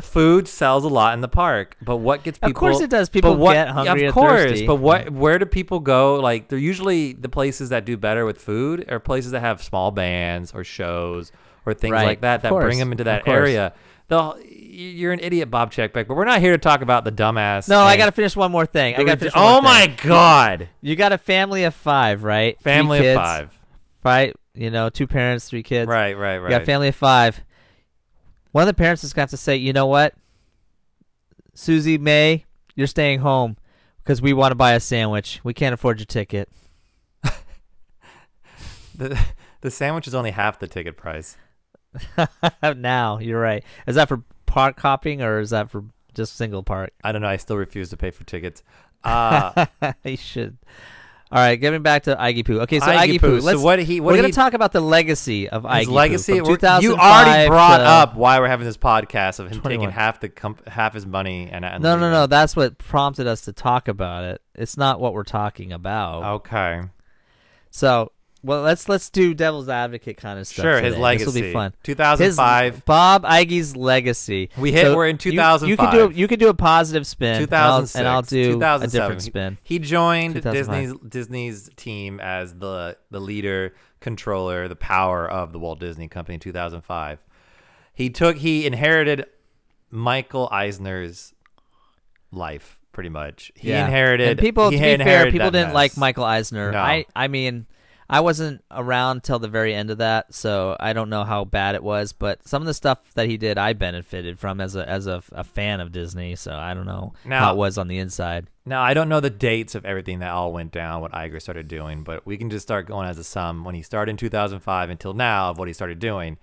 food 0.00 0.48
sells 0.48 0.84
a 0.84 0.88
lot 0.88 1.14
in 1.14 1.20
the 1.20 1.28
park. 1.28 1.76
But 1.82 1.96
what 1.98 2.22
gets 2.22 2.38
people? 2.38 2.50
Of 2.50 2.54
course 2.56 2.80
it 2.80 2.90
does. 2.90 3.08
People 3.08 3.36
what, 3.36 3.54
get 3.54 3.68
hungry 3.68 4.02
Of 4.02 4.06
and 4.06 4.14
course, 4.14 4.42
thirsty. 4.50 4.66
but 4.66 4.76
what? 4.76 5.10
Where 5.10 5.38
do 5.38 5.46
people 5.46 5.80
go? 5.80 6.16
Like 6.16 6.48
they're 6.48 6.58
usually 6.58 7.12
the 7.12 7.28
places 7.28 7.68
that 7.70 7.84
do 7.84 7.96
better 7.96 8.24
with 8.24 8.38
food 8.40 8.90
are 8.90 9.00
places 9.00 9.32
that 9.32 9.40
have 9.40 9.62
small 9.62 9.90
bands 9.90 10.52
or 10.52 10.64
shows 10.64 11.32
or 11.66 11.74
things 11.74 11.92
Right, 11.92 12.06
like 12.06 12.20
that 12.22 12.42
that 12.42 12.50
bring 12.52 12.78
them 12.78 12.92
into 12.92 13.04
that 13.04 13.26
area. 13.28 13.74
The, 14.08 14.34
you're 14.48 15.12
an 15.12 15.20
idiot, 15.20 15.50
Bob 15.52 15.70
Chapek, 15.70 16.08
but 16.08 16.16
we're 16.16 16.24
not 16.24 16.40
here 16.40 16.50
to 16.52 16.58
talk 16.58 16.82
about 16.82 17.04
the 17.04 17.12
dumbass. 17.12 17.68
No, 17.68 17.80
I 17.80 17.96
got 17.96 18.06
to 18.06 18.12
finish 18.12 18.34
one 18.34 18.50
more 18.50 18.66
thing. 18.66 18.96
I 18.96 19.04
got 19.04 19.04
to 19.04 19.10
regi- 19.10 19.18
finish 19.20 19.34
one 19.34 19.44
more 19.44 19.58
Oh 19.58 19.62
my 19.62 19.86
thing. 19.86 19.96
God! 20.02 20.68
You 20.80 20.96
got 20.96 21.12
a 21.12 21.18
family 21.18 21.62
of 21.62 21.74
five, 21.74 22.24
right? 22.24 22.60
Family 22.60 23.06
of 23.06 23.14
five. 23.14 23.56
Right? 24.04 24.34
You 24.54 24.70
know, 24.70 24.88
two 24.88 25.06
parents, 25.06 25.48
three 25.48 25.62
kids. 25.62 25.88
Right, 25.88 26.16
right, 26.18 26.38
right. 26.38 26.44
You 26.44 26.50
got 26.50 26.62
a 26.62 26.66
family 26.66 26.88
of 26.88 26.96
five. 26.96 27.40
One 28.52 28.62
of 28.62 28.66
the 28.66 28.74
parents 28.74 29.02
has 29.02 29.12
got 29.12 29.28
to 29.30 29.36
say, 29.36 29.56
you 29.56 29.72
know 29.72 29.86
what? 29.86 30.14
Susie 31.54 31.98
May, 31.98 32.44
you're 32.74 32.86
staying 32.86 33.20
home 33.20 33.56
because 34.02 34.22
we 34.22 34.32
want 34.32 34.52
to 34.52 34.56
buy 34.56 34.72
a 34.72 34.80
sandwich. 34.80 35.40
We 35.44 35.54
can't 35.54 35.74
afford 35.74 35.98
your 35.98 36.06
ticket. 36.06 36.48
the 38.94 39.20
the 39.60 39.70
sandwich 39.70 40.06
is 40.08 40.14
only 40.14 40.30
half 40.30 40.58
the 40.58 40.66
ticket 40.66 40.96
price. 40.96 41.36
now, 42.76 43.18
you're 43.18 43.40
right. 43.40 43.64
Is 43.86 43.96
that 43.96 44.08
for 44.08 44.22
park 44.46 44.80
hopping 44.80 45.22
or 45.22 45.40
is 45.40 45.50
that 45.50 45.70
for 45.70 45.84
just 46.14 46.36
single 46.36 46.62
park? 46.62 46.92
I 47.04 47.12
don't 47.12 47.22
know. 47.22 47.28
I 47.28 47.36
still 47.36 47.56
refuse 47.56 47.90
to 47.90 47.96
pay 47.96 48.10
for 48.10 48.24
tickets. 48.24 48.62
Uh, 49.02 49.64
he 50.04 50.14
should. 50.14 50.58
All 51.32 51.38
right, 51.38 51.54
getting 51.54 51.82
back 51.82 52.02
to 52.04 52.16
Iggy 52.16 52.44
Poo. 52.44 52.58
Okay, 52.62 52.80
so 52.80 52.86
Iggy 52.86 53.14
Iggy, 53.14 53.20
Poo. 53.20 53.38
Poo. 53.38 53.40
Let's, 53.44 53.58
So 53.60 53.64
what 53.64 53.78
he? 53.78 54.00
What 54.00 54.12
we're 54.14 54.20
going 54.20 54.32
to 54.32 54.34
talk 54.36 54.52
about 54.52 54.72
the 54.72 54.80
legacy 54.80 55.48
of 55.48 55.62
Iggy 55.62 55.78
his 55.78 55.86
Poo 55.86 55.92
legacy. 55.92 56.38
from 56.40 56.82
you 56.82 56.96
already 56.96 57.48
brought 57.48 57.80
up 57.80 58.16
why 58.16 58.40
we're 58.40 58.48
having 58.48 58.66
this 58.66 58.76
podcast 58.76 59.38
of 59.38 59.46
him 59.46 59.60
21. 59.60 59.62
taking 59.86 59.90
half 59.92 60.18
the 60.18 60.28
comp- 60.28 60.68
half 60.68 60.94
his 60.94 61.06
money 61.06 61.48
and, 61.52 61.64
and 61.64 61.84
No, 61.84 61.96
no, 61.96 62.10
no. 62.10 62.26
That's 62.26 62.56
what 62.56 62.78
prompted 62.78 63.28
us 63.28 63.42
to 63.42 63.52
talk 63.52 63.86
about 63.86 64.24
it. 64.24 64.42
It's 64.56 64.76
not 64.76 64.98
what 64.98 65.14
we're 65.14 65.22
talking 65.22 65.72
about. 65.72 66.24
Okay, 66.40 66.82
So, 67.70 68.10
well, 68.42 68.62
let's 68.62 68.88
let's 68.88 69.10
do 69.10 69.34
devil's 69.34 69.68
advocate 69.68 70.16
kind 70.16 70.38
of 70.38 70.46
stuff. 70.46 70.62
sure. 70.62 70.74
today. 70.76 70.88
His 70.88 70.96
legacy. 70.96 71.24
This 71.26 71.34
will 71.34 71.40
be 71.42 71.52
fun. 71.52 71.72
2005. 71.82 72.74
His, 72.74 72.82
Bob 72.84 73.24
Iggy's 73.24 73.76
legacy. 73.76 74.50
We 74.56 74.72
hit- 74.72 74.82
So 74.86 74.96
we're 74.96 75.08
in 75.08 75.18
you- 75.22 75.32
You, 75.32 75.38
can 75.38 75.56
2005. 75.60 75.92
do 75.92 76.04
a, 76.06 76.12
you 76.12 76.28
could 76.28 76.40
do 76.40 76.48
a 76.48 76.54
positive 76.54 77.06
spin. 77.06 77.42
and 77.42 77.52
I'll- 77.54 77.80
2006. 77.82 77.96
and 77.98 78.08
I'll, 78.08 78.22
do 78.22 78.40
a 78.40 78.52
2007. 78.54 78.90
different 79.02 79.22
spin. 79.22 79.58
He 79.62 79.78
joined 79.78 80.42
Disney's 80.42 80.94
Disney's 81.06 81.70
team 81.76 82.18
as 82.20 82.54
the 82.54 82.96
the 83.10 83.20
leader, 83.20 83.74
controller, 84.00 84.68
the 84.68 84.76
power 84.76 85.28
of 85.30 85.52
the 85.52 85.58
Walt 85.58 85.78
Disney 85.80 86.08
Company 86.08 86.34
in 86.34 86.40
2005. 86.40 87.18
He 87.92 88.08
took 88.08 88.36
he 88.38 88.64
inherited 88.66 89.26
Michael 89.90 90.48
Eisner's 90.50 91.34
life 92.32 92.78
pretty 92.92 93.08
much. 93.10 93.52
He 93.54 93.70
Yeah. 93.70 93.84
inherited 93.84 94.28
And 94.30 94.38
people, 94.38 94.70
he 94.70 94.76
to 94.78 94.98
be 94.98 95.04
fair, 95.04 95.30
people 95.30 95.50
didn't 95.50 95.68
mess. 95.68 95.74
like 95.74 95.96
Michael 95.96 96.24
Eisner. 96.24 96.72
No. 96.72 96.78
I, 96.78 97.06
I 97.14 97.28
mean, 97.28 97.66
I 98.12 98.18
wasn't 98.18 98.64
around 98.72 99.22
till 99.22 99.38
the 99.38 99.46
very 99.46 99.72
end 99.72 99.88
of 99.88 99.98
that, 99.98 100.34
so 100.34 100.76
I 100.80 100.92
don't 100.92 101.10
know 101.10 101.22
how 101.22 101.44
bad 101.44 101.76
it 101.76 101.82
was. 101.82 102.12
But 102.12 102.46
some 102.46 102.60
of 102.60 102.66
the 102.66 102.74
stuff 102.74 102.98
that 103.14 103.28
he 103.28 103.36
did, 103.36 103.56
I 103.56 103.72
benefited 103.72 104.36
from 104.40 104.60
as 104.60 104.74
a 104.74 104.86
as 104.88 105.06
a, 105.06 105.22
a 105.30 105.44
fan 105.44 105.78
of 105.78 105.92
Disney. 105.92 106.34
So 106.34 106.52
I 106.52 106.74
don't 106.74 106.86
know 106.86 107.12
how 107.38 107.52
it 107.54 107.56
was 107.56 107.78
on 107.78 107.86
the 107.86 107.98
inside. 107.98 108.48
Now 108.66 108.82
I 108.82 108.94
don't 108.94 109.08
know 109.08 109.20
the 109.20 109.30
dates 109.30 109.76
of 109.76 109.84
everything 109.84 110.18
that 110.18 110.32
all 110.32 110.52
went 110.52 110.72
down, 110.72 111.00
what 111.00 111.12
Iger 111.12 111.40
started 111.40 111.68
doing, 111.68 112.02
but 112.02 112.26
we 112.26 112.36
can 112.36 112.50
just 112.50 112.66
start 112.66 112.86
going 112.86 113.08
as 113.08 113.16
a 113.16 113.24
sum 113.24 113.64
when 113.64 113.76
he 113.76 113.82
started 113.82 114.10
in 114.10 114.16
2005 114.16 114.90
until 114.90 115.14
now 115.14 115.50
of 115.50 115.58
what 115.58 115.68
he 115.68 115.74
started 115.74 116.00
doing. 116.00 116.36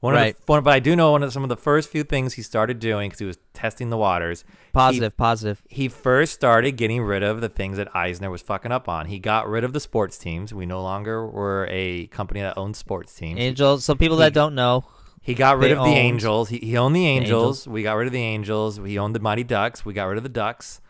One 0.00 0.14
Right. 0.14 0.34
of 0.34 0.46
the, 0.46 0.52
one, 0.52 0.62
but 0.62 0.72
I 0.72 0.78
do 0.80 0.96
know 0.96 1.12
one 1.12 1.22
of 1.22 1.30
some 1.32 1.42
of 1.42 1.50
the 1.50 1.58
first 1.58 1.90
few 1.90 2.04
things 2.04 2.32
he 2.32 2.42
started 2.42 2.78
doing 2.78 3.10
because 3.10 3.18
he 3.18 3.26
was 3.26 3.38
testing 3.52 3.90
the 3.90 3.98
waters. 3.98 4.44
Positive, 4.72 5.14
positive. 5.14 5.62
He 5.68 5.88
first 5.88 6.32
started 6.32 6.72
getting 6.72 7.02
rid 7.02 7.22
of 7.22 7.42
the 7.42 7.50
things 7.50 7.76
that 7.76 7.94
Eisner 7.94 8.30
was 8.30 8.40
fucking 8.40 8.72
up 8.72 8.88
on. 8.88 9.06
He 9.06 9.18
got 9.18 9.46
rid 9.46 9.62
of 9.62 9.74
the 9.74 9.80
sports 9.80 10.16
teams. 10.16 10.54
We 10.54 10.64
no 10.64 10.82
longer 10.82 11.26
were 11.26 11.68
a 11.70 12.06
company 12.06 12.40
that 12.40 12.56
owned 12.56 12.76
sports 12.76 13.14
teams. 13.14 13.38
Angels. 13.38 13.84
So 13.84 13.94
people 13.94 14.16
He- 14.16 14.22
that 14.24 14.32
don't 14.32 14.54
know, 14.54 14.84
He 15.22 15.34
got 15.34 15.58
rid 15.58 15.72
of 15.72 15.84
the 15.84 15.90
Angels. 15.90 16.48
He, 16.48 16.56
he 16.60 16.78
owned 16.78 16.96
the 16.96 17.06
Angels. 17.06 17.66
Angels. 17.66 17.68
We 17.68 17.82
got 17.82 17.92
rid 17.92 18.06
of 18.06 18.12
the 18.14 18.22
Angels. 18.22 18.78
He 18.82 18.96
owned 18.98 19.14
the 19.14 19.20
Mighty 19.20 19.44
Ducks. 19.44 19.84
We 19.84 19.92
got 19.92 20.04
rid 20.06 20.16
of 20.16 20.22
the 20.22 20.30
Ducks. 20.30 20.80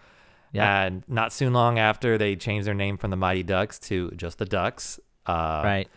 Yeah. 0.53 0.85
And 0.85 1.03
not 1.09 1.33
soon 1.33 1.53
long 1.53 1.81
after, 1.81 2.17
they 2.17 2.37
changed 2.37 2.65
their 2.67 2.75
name 2.75 2.97
from 2.97 3.11
the 3.11 3.17
Mighty 3.17 3.43
Ducks 3.43 3.81
to 3.81 4.13
just 4.13 4.39
the 4.39 4.45
Ducks. 4.45 5.01
Uh, 5.27 5.63
right? 5.65 5.89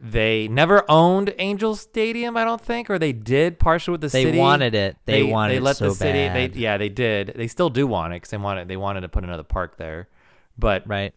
They 0.00 0.46
never 0.46 0.84
owned 0.88 1.34
Angels 1.38 1.80
Stadium, 1.80 2.36
I 2.36 2.44
don't 2.44 2.60
think, 2.60 2.88
or 2.88 2.98
they 3.00 3.12
did 3.12 3.58
partially 3.58 3.92
with 3.92 4.00
the 4.00 4.06
They 4.08 4.22
city. 4.22 4.32
They 4.32 4.38
wanted 4.38 4.74
it. 4.74 4.96
They, 5.06 5.24
wanted 5.24 5.52
it. 5.52 5.54
they 5.54 5.58
it 5.58 5.62
let 5.64 5.76
so 5.76 5.88
the 5.88 5.94
city. 5.94 6.18
bad. 6.28 6.52
They 6.54 6.58
yeah, 6.60 6.76
they 6.78 6.88
did. 6.88 7.32
They 7.34 7.48
still 7.48 7.68
do 7.68 7.86
want 7.86 8.12
it 8.12 8.16
because 8.16 8.30
they 8.30 8.36
wanted 8.36 8.68
they 8.68 8.76
wanted 8.76 9.00
to 9.00 9.08
put 9.08 9.24
another 9.24 9.42
park 9.42 9.76
there, 9.76 10.08
but 10.56 10.86
right. 10.86 11.14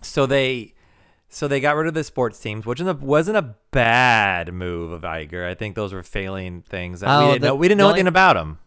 so 0.00 0.24
they 0.24 0.72
so 1.28 1.48
they 1.48 1.60
got 1.60 1.76
rid 1.76 1.86
of 1.86 1.94
the 1.94 2.04
sports 2.04 2.38
teams, 2.40 2.64
which 2.64 2.80
wasn't 2.80 3.36
a 3.36 3.54
bad 3.72 4.52
move 4.54 4.92
of 4.92 5.02
Iger. 5.02 5.46
I 5.46 5.54
think 5.54 5.74
those 5.74 5.92
were 5.92 6.02
failing 6.02 6.62
things 6.62 7.00
that 7.00 7.08
we 7.18 7.24
Oh, 7.24 7.28
didn't 7.32 7.42
the- 7.42 7.48
know. 7.48 7.54
We 7.56 7.68
didn't 7.68 7.78
know 7.78 7.84
only- 7.88 7.98
anything 8.00 8.08
about 8.08 8.34
them. 8.34 8.58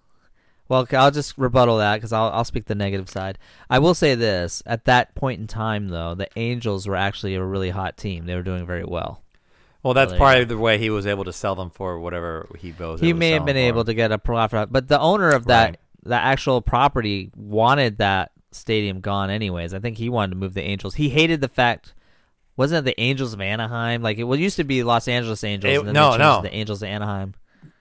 Well, 0.69 0.85
I'll 0.91 1.11
just 1.11 1.37
rebuttal 1.37 1.77
that 1.77 1.95
because 1.95 2.11
I'll 2.13 2.29
I'll 2.29 2.43
speak 2.43 2.65
the 2.65 2.75
negative 2.75 3.09
side. 3.09 3.39
I 3.69 3.79
will 3.79 3.93
say 3.95 4.13
this: 4.15 4.61
at 4.65 4.83
that 4.85 5.15
point 5.15 5.39
in 5.39 5.47
time, 5.47 5.87
though, 5.87 6.13
the 6.13 6.27
Angels 6.35 6.85
were 6.87 6.95
actually 6.97 7.35
a 7.35 7.43
really 7.43 7.69
hot 7.69 7.95
team. 7.97 8.25
They 8.25 8.35
were 8.35 8.43
doing 8.43 8.65
very 8.67 8.83
well. 8.83 9.23
Well, 9.87 9.93
that's 9.93 10.11
there 10.11 10.17
you 10.19 10.23
probably 10.23 10.43
the 10.43 10.57
way 10.57 10.77
he 10.77 10.89
was 10.89 11.07
able 11.07 11.23
to 11.23 11.31
sell 11.33 11.55
them 11.55 11.69
for 11.69 11.97
whatever 11.99 12.49
he 12.59 12.71
goes. 12.71 12.99
he 12.99 13.13
may 13.13 13.31
have 13.31 13.45
been 13.45 13.55
able 13.55 13.85
to 13.85 13.93
get 13.93 14.11
a 14.11 14.17
profit, 14.17 14.69
but 14.71 14.89
the 14.89 14.99
owner 14.99 15.29
of 15.29 15.45
that 15.45 15.65
Right. 15.69 15.77
the 16.03 16.15
actual 16.15 16.61
property 16.61 17.31
wanted 17.35 17.97
that 17.99 18.31
stadium 18.51 18.99
gone 18.99 19.29
anyways. 19.29 19.73
I 19.73 19.79
think 19.79 19.97
he 19.97 20.09
wanted 20.09 20.31
to 20.31 20.35
move 20.35 20.53
the 20.53 20.61
Angels. 20.63 20.95
He 20.95 21.09
hated 21.09 21.39
the 21.39 21.47
fact. 21.47 21.93
Wasn't 22.57 22.79
it 22.79 22.89
the 22.89 22.99
Angels 23.01 23.33
of 23.33 23.39
Anaheim? 23.39 24.01
Like 24.01 24.17
it 24.17 24.23
was 24.25 24.39
used 24.41 24.57
to 24.57 24.63
be 24.65 24.83
Los 24.83 25.07
Angeles 25.07 25.43
Angels. 25.43 25.73
It- 25.73 25.77
and 25.79 25.87
then 25.87 25.93
no, 25.93 26.17
no. 26.17 26.41
the 26.41 26.53
Angels 26.53 26.81
of 26.81 26.89
Anaheim. 26.89 27.33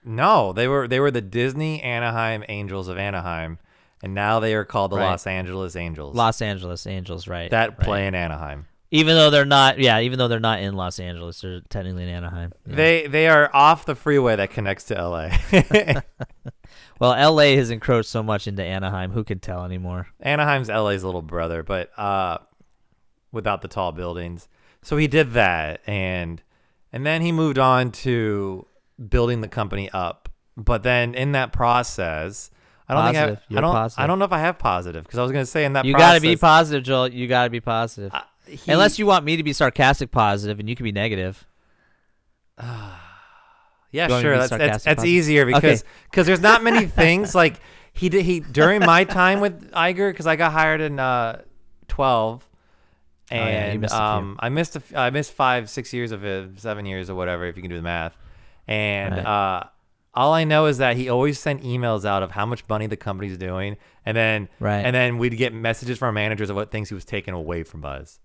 No, 0.05 0.53
they 0.53 0.69
were 0.69 0.87
they 0.87 1.01
were 1.01 1.11
the 1.11 1.19
Disney 1.21 1.81
Anaheim 1.83 2.43
Angels 2.47 2.87
of 2.87 2.97
Anaheim, 2.97 3.59
and 4.01 4.13
now 4.13 4.39
they 4.39 4.53
are 4.53 4.63
called 4.63 4.91
the 4.91 4.95
Right. 4.95 5.09
Los 5.11 5.27
Angeles 5.27 5.75
Angels. 5.75 6.15
Los 6.15 6.41
Angeles 6.41 6.87
Angels, 6.87 7.27
right? 7.27 7.51
that 7.51 7.71
right. 7.71 7.79
play 7.79 8.07
in 8.07 8.15
Anaheim. 8.15 8.67
Even 8.89 9.15
though 9.15 9.29
they're 9.29 9.45
not, 9.45 9.79
yeah, 9.79 9.99
even 9.99 10.17
though 10.17 10.29
they're 10.29 10.39
not 10.39 10.61
in 10.61 10.75
Los 10.75 10.99
Angeles, 10.99 11.41
they're 11.41 11.61
technically 11.69 12.03
in 12.03 12.09
Anaheim. 12.09 12.53
Yeah. 12.65 12.75
They 12.75 13.07
they 13.07 13.27
are 13.27 13.49
off 13.53 13.85
the 13.85 13.95
freeway 13.95 14.37
that 14.37 14.49
connects 14.49 14.85
to 14.85 14.95
LA. 14.95 15.29
Well, 16.99 17.13
L.A. 17.13 17.55
has 17.57 17.69
encroached 17.69 18.09
so 18.09 18.23
much 18.23 18.47
into 18.47 18.63
Anaheim. 18.63 19.11
Who 19.11 19.23
can 19.23 19.39
tell 19.39 19.63
anymore? 19.63 20.07
Anaheim's 20.19 20.69
LA's 20.69 21.03
little 21.03 21.21
brother, 21.21 21.63
but 21.63 21.97
uh, 21.97 22.39
without 23.31 23.61
the 23.61 23.67
tall 23.67 23.91
buildings. 23.91 24.47
So 24.81 24.97
he 24.97 25.07
did 25.07 25.31
that, 25.33 25.81
and 25.85 26.41
and 26.91 27.05
then 27.05 27.21
he 27.21 27.31
moved 27.31 27.59
on 27.59 27.91
to 27.91 28.65
building 29.09 29.41
the 29.41 29.47
company 29.47 29.89
up. 29.91 30.29
But 30.55 30.81
then 30.81 31.13
in 31.13 31.33
that 31.33 31.53
process, 31.53 32.49
I 32.89 32.93
don't 32.93 33.13
think 33.13 33.17
I, 33.17 33.57
I 33.57 33.61
don't 33.61 33.73
positive. 33.73 34.03
I 34.03 34.07
don't 34.07 34.17
know 34.17 34.25
if 34.25 34.31
I 34.31 34.39
have 34.39 34.57
positive 34.57 35.03
because 35.03 35.19
I 35.19 35.23
was 35.23 35.31
gonna 35.31 35.45
say 35.45 35.65
in 35.65 35.73
that 35.73 35.85
you 35.85 35.93
got 35.93 36.15
to 36.15 36.21
be 36.21 36.35
positive, 36.35 36.83
Joel. 36.83 37.09
You 37.09 37.27
got 37.27 37.43
to 37.43 37.49
be 37.49 37.59
positive. 37.59 38.11
He- 38.47 38.71
Unless 38.71 38.97
you 38.99 39.05
want 39.05 39.25
me 39.25 39.35
to 39.37 39.43
be 39.43 39.53
sarcastic 39.53 40.11
positive, 40.11 40.59
and 40.59 40.67
you 40.69 40.75
can 40.75 40.83
be 40.83 40.91
negative. 40.91 41.45
Yeah, 43.89 44.07
You 44.07 44.11
want 44.11 44.11
me 44.11 44.15
to 44.15 44.21
sure. 44.21 44.37
That's 44.37 44.49
that's, 44.49 44.83
that's 44.83 45.05
easier 45.05 45.45
because 45.45 45.81
Okay. 45.81 45.89
because 46.11 46.27
there's 46.27 46.41
not 46.41 46.61
many 46.61 46.85
things 46.87 47.33
like 47.33 47.59
he 47.93 48.09
did 48.09 48.25
he 48.25 48.41
during 48.41 48.81
my 48.81 49.05
time 49.05 49.39
with 49.39 49.71
Iger 49.71 50.11
because 50.11 50.27
I 50.27 50.35
got 50.35 50.51
hired 50.51 50.81
in 50.81 50.99
uh, 50.99 51.41
twelve, 51.87 52.47
Oh, 53.31 53.35
yeah, 53.35 53.41
and 53.45 53.85
a 53.85 53.87
few. 53.87 53.97
um 53.97 54.35
I 54.39 54.49
missed 54.49 54.75
a 54.75 54.79
f- 54.79 54.93
I 54.95 55.09
missed 55.09 55.31
five 55.31 55.69
six 55.69 55.93
years 55.93 56.11
of 56.11 56.25
it 56.25 56.59
seven 56.59 56.85
years 56.85 57.09
or 57.09 57.15
whatever 57.15 57.45
if 57.45 57.55
you 57.55 57.61
can 57.61 57.69
do 57.69 57.77
the 57.77 57.81
math, 57.81 58.15
and 58.67 59.15
Right. 59.15 59.25
uh. 59.25 59.63
All 60.13 60.33
I 60.33 60.45
know 60.45 60.65
is 60.65 60.79
that 60.79 60.97
he 60.97 61.09
always 61.09 61.39
sent 61.39 61.61
emails 61.61 62.03
out 62.03 62.23
of 62.23 62.31
how 62.31 62.43
much 62.45 62.63
money 62.67 62.87
the 62.87 62.97
company's 62.97 63.37
doing, 63.37 63.77
and 64.03 64.17
then 64.17 64.49
Right. 64.59 64.79
and 64.83 64.93
then 64.95 65.19
we'd 65.19 65.37
get 65.37 65.53
messages 65.53 65.99
from 65.99 66.07
our 66.07 66.11
managers 66.11 66.49
of 66.49 66.55
what 66.55 66.71
things 66.71 66.89
he 66.89 66.95
was 66.95 67.05
taking 67.05 67.35
away 67.35 67.61
from 67.63 67.85
us. 67.85 68.19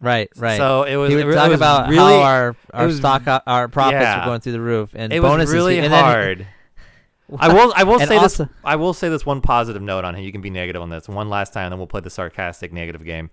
Right, 0.00 0.28
right. 0.36 0.56
So 0.56 0.82
it 0.84 0.96
was. 0.96 1.10
he 1.10 1.18
it 1.20 1.24
would 1.24 1.34
it 1.34 1.36
talk 1.36 1.50
was 1.50 1.58
about 1.58 1.88
really, 1.90 2.14
how 2.14 2.20
our 2.22 2.56
our 2.72 2.86
was- 2.86 2.96
stock 2.96 3.26
uh, 3.26 3.40
our 3.46 3.68
profits 3.68 4.00
yeah. 4.02 4.20
were 4.20 4.26
going 4.30 4.40
through 4.40 4.52
the 4.52 4.60
roof, 4.60 4.90
and 4.94 5.12
it 5.12 5.20
was 5.20 5.30
bonuses. 5.30 5.54
really 5.54 5.78
and 5.78 5.92
he- 5.92 5.98
hard. 6.00 6.46
I 7.38 7.48
will. 7.52 7.72
I 7.76 7.84
will 7.84 7.98
say 8.00 8.16
also- 8.16 8.44
this. 8.44 8.52
I 8.64 8.76
will 8.76 8.94
say 8.94 9.08
this 9.08 9.24
one 9.24 9.40
positive 9.40 9.80
note 9.82 10.04
on 10.04 10.14
him. 10.14 10.22
You 10.24 10.32
can 10.32 10.40
be 10.40 10.50
negative 10.50 10.82
on 10.82 10.90
this 10.90 11.08
one 11.08 11.28
last 11.28 11.52
time, 11.52 11.64
and 11.66 11.72
then 11.72 11.78
we'll 11.78 11.86
play 11.86 12.00
the 12.00 12.10
sarcastic 12.10 12.72
negative 12.72 13.04
game. 13.04 13.30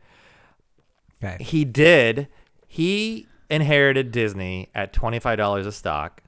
Okay. 1.24 1.42
He 1.44 1.66
did. 1.66 2.28
He 2.68 3.28
inherited 3.50 4.12
Disney 4.12 4.70
at 4.75 4.94
twenty 4.94 5.20
five 5.20 5.38
dollars 5.38 5.66
a 5.66 5.72
stock, 5.72 6.22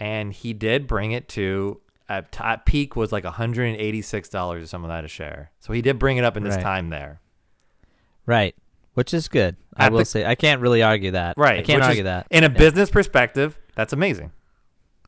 and 0.00 0.32
he 0.32 0.52
did 0.52 0.86
bring 0.86 1.12
it 1.12 1.28
to 1.30 1.80
at, 2.08 2.32
t- 2.32 2.42
at 2.42 2.64
peak 2.64 2.96
was 2.96 3.12
like 3.12 3.24
one 3.24 3.34
hundred 3.34 3.64
and 3.68 3.76
eighty 3.76 4.00
six 4.02 4.28
dollars 4.28 4.64
or 4.64 4.66
something 4.66 4.88
like 4.88 4.98
that 4.98 5.04
a 5.04 5.08
share. 5.08 5.50
So 5.60 5.72
he 5.72 5.82
did 5.82 5.98
bring 5.98 6.16
it 6.16 6.24
up 6.24 6.36
in 6.36 6.42
this 6.44 6.54
Right. 6.56 6.62
time 6.62 6.88
there. 6.90 7.20
Right, 8.26 8.54
which 8.98 9.14
is 9.14 9.28
good. 9.28 9.54
I 9.76 9.86
At 9.86 9.92
will 9.92 10.00
the- 10.00 10.04
say 10.04 10.24
I 10.26 10.34
can't 10.34 10.60
really 10.60 10.82
argue 10.82 11.12
that. 11.12 11.38
Right. 11.38 11.60
I 11.60 11.62
can't 11.62 11.78
which 11.78 11.84
is- 11.84 11.88
argue 11.88 12.02
that. 12.04 12.26
In 12.30 12.42
a 12.42 12.48
Yeah. 12.48 12.58
business 12.58 12.90
perspective, 12.90 13.56
that's 13.76 13.92
amazing. 13.92 14.32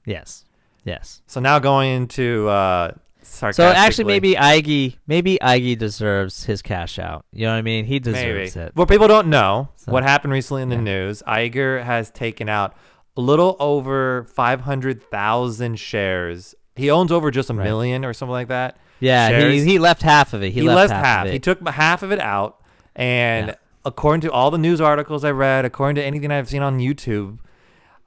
Yes, 0.06 0.44
yes. 0.84 1.22
So 1.26 1.40
now 1.40 1.58
going 1.58 1.90
into 1.90 2.48
uh, 2.48 2.92
So 3.22 3.50
sarcastically. 3.50 3.74
actually, 3.76 4.04
maybe 4.04 4.34
Iggy, 4.34 4.96
maybe 5.08 5.38
Iggy 5.42 5.76
deserves 5.76 6.44
his 6.44 6.62
cash 6.62 6.98
out. 7.00 7.24
You 7.32 7.46
know 7.46 7.52
what 7.52 7.58
I 7.58 7.62
mean? 7.62 7.84
He 7.84 7.98
deserves 7.98 8.54
Maybe. 8.56 8.66
it. 8.68 8.72
Well, 8.76 8.86
people 8.86 9.08
don't 9.08 9.26
know 9.28 9.68
So- 9.76 9.92
what 9.92 10.04
happened 10.04 10.32
recently 10.32 10.62
in 10.62 10.68
the 10.68 10.76
Yeah. 10.76 10.80
news. 10.82 11.22
Iger 11.26 11.82
has 11.84 12.10
taken 12.12 12.48
out 12.48 12.74
a 13.16 13.20
little 13.20 13.56
over 13.58 14.24
500,000 14.32 15.78
shares. 15.78 16.54
He 16.76 16.90
owns 16.90 17.12
over 17.12 17.30
just 17.30 17.50
a 17.50 17.54
Right. 17.54 17.64
million 17.64 18.04
or 18.04 18.12
something 18.12 18.32
like 18.32 18.48
that. 18.48 18.76
Yeah, 19.00 19.28
shares. 19.30 19.64
he, 19.64 19.72
he 19.72 19.78
left 19.78 20.02
half 20.02 20.32
of 20.32 20.42
it. 20.42 20.52
He, 20.52 20.60
He, 20.60 20.68
left, 20.68 20.92
half. 20.92 21.22
Of 21.26 21.30
it. 21.30 21.32
He 21.34 21.38
took 21.38 21.66
half 21.68 22.02
of 22.02 22.12
it 22.12 22.20
out. 22.20 22.56
And 22.96 23.48
Yeah. 23.48 23.54
According 23.84 24.20
to 24.22 24.30
all 24.32 24.50
the 24.50 24.58
news 24.58 24.80
articles 24.80 25.24
I 25.24 25.30
read, 25.30 25.64
according 25.64 25.96
to 25.96 26.04
anything 26.04 26.30
I've 26.30 26.48
seen 26.48 26.62
on 26.62 26.78
YouTube, 26.78 27.38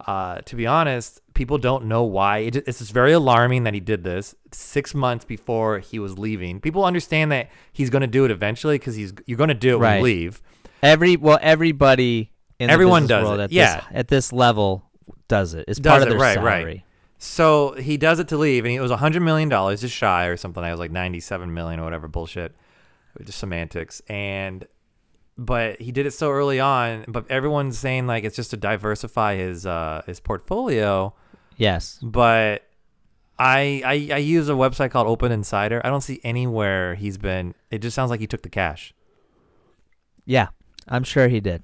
uh, 0.06 0.40
to 0.42 0.56
be 0.56 0.68
honest, 0.68 1.22
people 1.34 1.58
don't 1.58 1.86
know 1.86 2.04
why. 2.04 2.40
It, 2.40 2.56
it's 2.56 2.80
just 2.80 2.92
very 2.92 3.14
alarming 3.14 3.64
that 3.64 3.74
he 3.74 3.80
did 3.80 4.04
this 4.04 4.36
six 4.52 4.94
months 4.94 5.26
before 5.26 5.80
he 5.80 5.98
was 6.00 6.18
leaving. 6.20 6.60
People 6.60 6.84
understand 6.84 7.32
that 7.32 7.50
he's 7.72 7.90
going 7.90 8.02
to 8.02 8.08
do 8.08 8.26
it 8.26 8.32
eventually 8.32 8.78
because 8.78 8.96
he's 8.96 9.14
you're 9.26 9.38
going 9.38 9.48
to 9.50 9.54
do 9.54 9.76
it 9.76 9.80
when 9.80 9.98
you 9.98 10.04
leave. 10.04 10.42
Every 10.82 11.16
well, 11.16 11.40
everybody 11.42 12.32
in 12.60 12.70
Everyone 12.70 13.04
the 13.04 13.08
does 13.10 13.26
world 13.26 13.40
it. 13.40 13.44
At 13.44 13.52
Yeah. 13.52 13.76
this, 13.76 13.86
at 13.94 14.08
this 14.10 14.34
level 14.34 14.84
does 15.28 15.54
it. 15.54 15.66
It's 15.68 15.80
Does 15.80 15.90
part 15.90 16.02
of 16.04 16.10
their 16.10 16.18
right, 16.18 16.42
right. 16.42 16.84
So 17.18 17.72
he 17.74 17.96
does 17.96 18.20
it 18.20 18.28
to 18.30 18.38
leave, 18.38 18.66
and 18.66 18.74
it 18.74 18.82
was 18.82 18.92
a 18.92 18.98
hundred 18.98 19.22
million 19.22 19.48
dollars, 19.48 19.80
just 19.80 19.96
shy 19.96 20.26
or 20.26 20.36
something. 20.36 20.62
I 20.62 20.72
was 20.72 20.80
like 20.80 20.92
ninety-seven 20.92 21.54
million 21.54 21.80
or 21.80 21.86
whatever 21.86 22.10
bullshit, 22.10 22.54
just 23.24 23.40
semantics. 23.40 24.02
And 24.10 24.68
but 25.38 25.80
he 25.82 25.92
did 25.92 26.06
it 26.06 26.12
so 26.12 26.30
early 26.32 26.60
on. 26.60 27.06
But 27.08 27.30
everyone's 27.30 27.78
saying 27.78 28.08
like 28.08 28.24
it's 28.24 28.36
just 28.36 28.52
to 28.52 28.58
diversify 28.58 29.36
his 29.36 29.66
uh 29.66 30.02
his 30.06 30.20
portfolio. 30.20 31.14
Yes. 31.58 32.00
But 32.02 32.64
I 33.40 33.82
I 33.86 34.16
I 34.16 34.18
use 34.18 34.50
a 34.50 34.54
website 34.54 34.92
called 34.92 35.08
Open 35.08 35.32
Insider. 35.32 35.82
I 35.84 35.90
don't 35.90 36.02
see 36.02 36.20
anywhere 36.24 36.96
he's 36.96 37.18
been. 37.18 37.56
It 37.72 37.80
just 37.80 37.96
sounds 37.96 38.10
like 38.12 38.20
he 38.20 38.28
took 38.28 38.44
the 38.44 38.50
cash. 38.50 38.94
Yeah, 40.26 40.48
I'm 40.88 41.04
sure 41.04 41.28
he 41.28 41.40
did. 41.40 41.64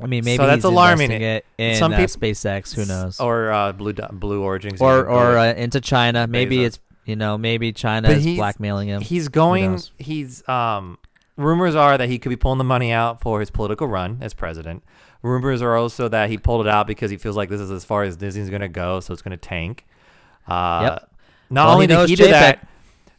I 0.00 0.06
mean, 0.06 0.24
maybe 0.24 0.36
So 0.36 0.46
that's 0.46 0.56
he's 0.58 0.64
alarming. 0.64 1.10
it 1.10 1.46
in 1.58 1.76
Some 1.76 1.92
uh, 1.92 1.96
peop- 1.96 2.10
SpaceX. 2.10 2.74
Who 2.74 2.84
knows? 2.84 3.18
Or 3.18 3.50
uh, 3.50 3.72
Blue 3.72 3.92
Blue 3.94 4.42
Origins. 4.42 4.80
or 4.80 5.06
or 5.06 5.38
uh, 5.38 5.54
into 5.54 5.80
China. 5.80 6.26
Maybe 6.26 6.58
Bezos. 6.58 6.66
it's 6.66 6.80
you 7.06 7.16
know 7.16 7.38
maybe 7.38 7.72
China 7.72 8.08
But 8.08 8.18
is 8.18 8.36
blackmailing 8.36 8.88
him. 8.88 9.00
He's 9.02 9.28
going. 9.28 9.80
He's 9.98 10.46
um. 10.48 10.98
Rumors 11.36 11.74
are 11.74 11.98
that 11.98 12.08
he 12.08 12.18
could 12.18 12.30
be 12.30 12.36
pulling 12.36 12.58
the 12.58 12.64
money 12.64 12.92
out 12.92 13.20
for 13.20 13.40
his 13.40 13.50
political 13.50 13.86
run 13.86 14.18
as 14.20 14.32
president. 14.34 14.82
Rumors 15.22 15.60
are 15.60 15.76
also 15.76 16.08
that 16.08 16.30
he 16.30 16.38
pulled 16.38 16.66
it 16.66 16.70
out 16.70 16.86
because 16.86 17.10
he 17.10 17.16
feels 17.16 17.36
like 17.36 17.48
this 17.50 17.60
is 17.60 17.70
as 17.70 17.84
far 17.84 18.04
as 18.04 18.16
Disney's 18.16 18.48
going 18.48 18.62
to 18.62 18.68
go, 18.68 19.00
so 19.00 19.12
it's 19.12 19.22
going 19.22 19.32
to 19.32 19.36
tank. 19.36 19.86
Uh, 20.46 20.80
Yep. 21.00 21.10
Not 21.50 21.64
Well, 21.66 21.74
only 21.74 21.86
did 21.86 22.08
he 22.08 22.16
do 22.16 22.24
Chapek. 22.24 22.30
that, 22.30 22.68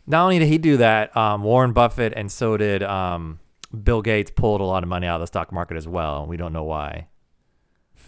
not 0.07 0.23
only 0.23 0.39
did 0.39 0.47
he 0.47 0.57
do 0.57 0.77
that, 0.77 1.15
um, 1.15 1.43
Warren 1.43 1.73
Buffett 1.73 2.13
and 2.15 2.31
so 2.31 2.57
did 2.57 2.81
um, 2.83 3.39
Bill 3.83 4.01
Gates 4.01 4.31
pulled 4.35 4.61
a 4.61 4.65
lot 4.65 4.83
of 4.83 4.89
money 4.89 5.05
out 5.07 5.15
of 5.15 5.21
the 5.21 5.27
stock 5.27 5.51
market 5.51 5.77
as 5.77 5.87
well. 5.87 6.25
We 6.25 6.37
don't 6.37 6.53
know 6.53 6.63
why. 6.63 7.07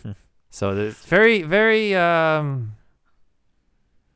so 0.49 0.75
it's 0.75 1.05
very, 1.05 1.41
very. 1.43 1.95
Um, 1.95 2.73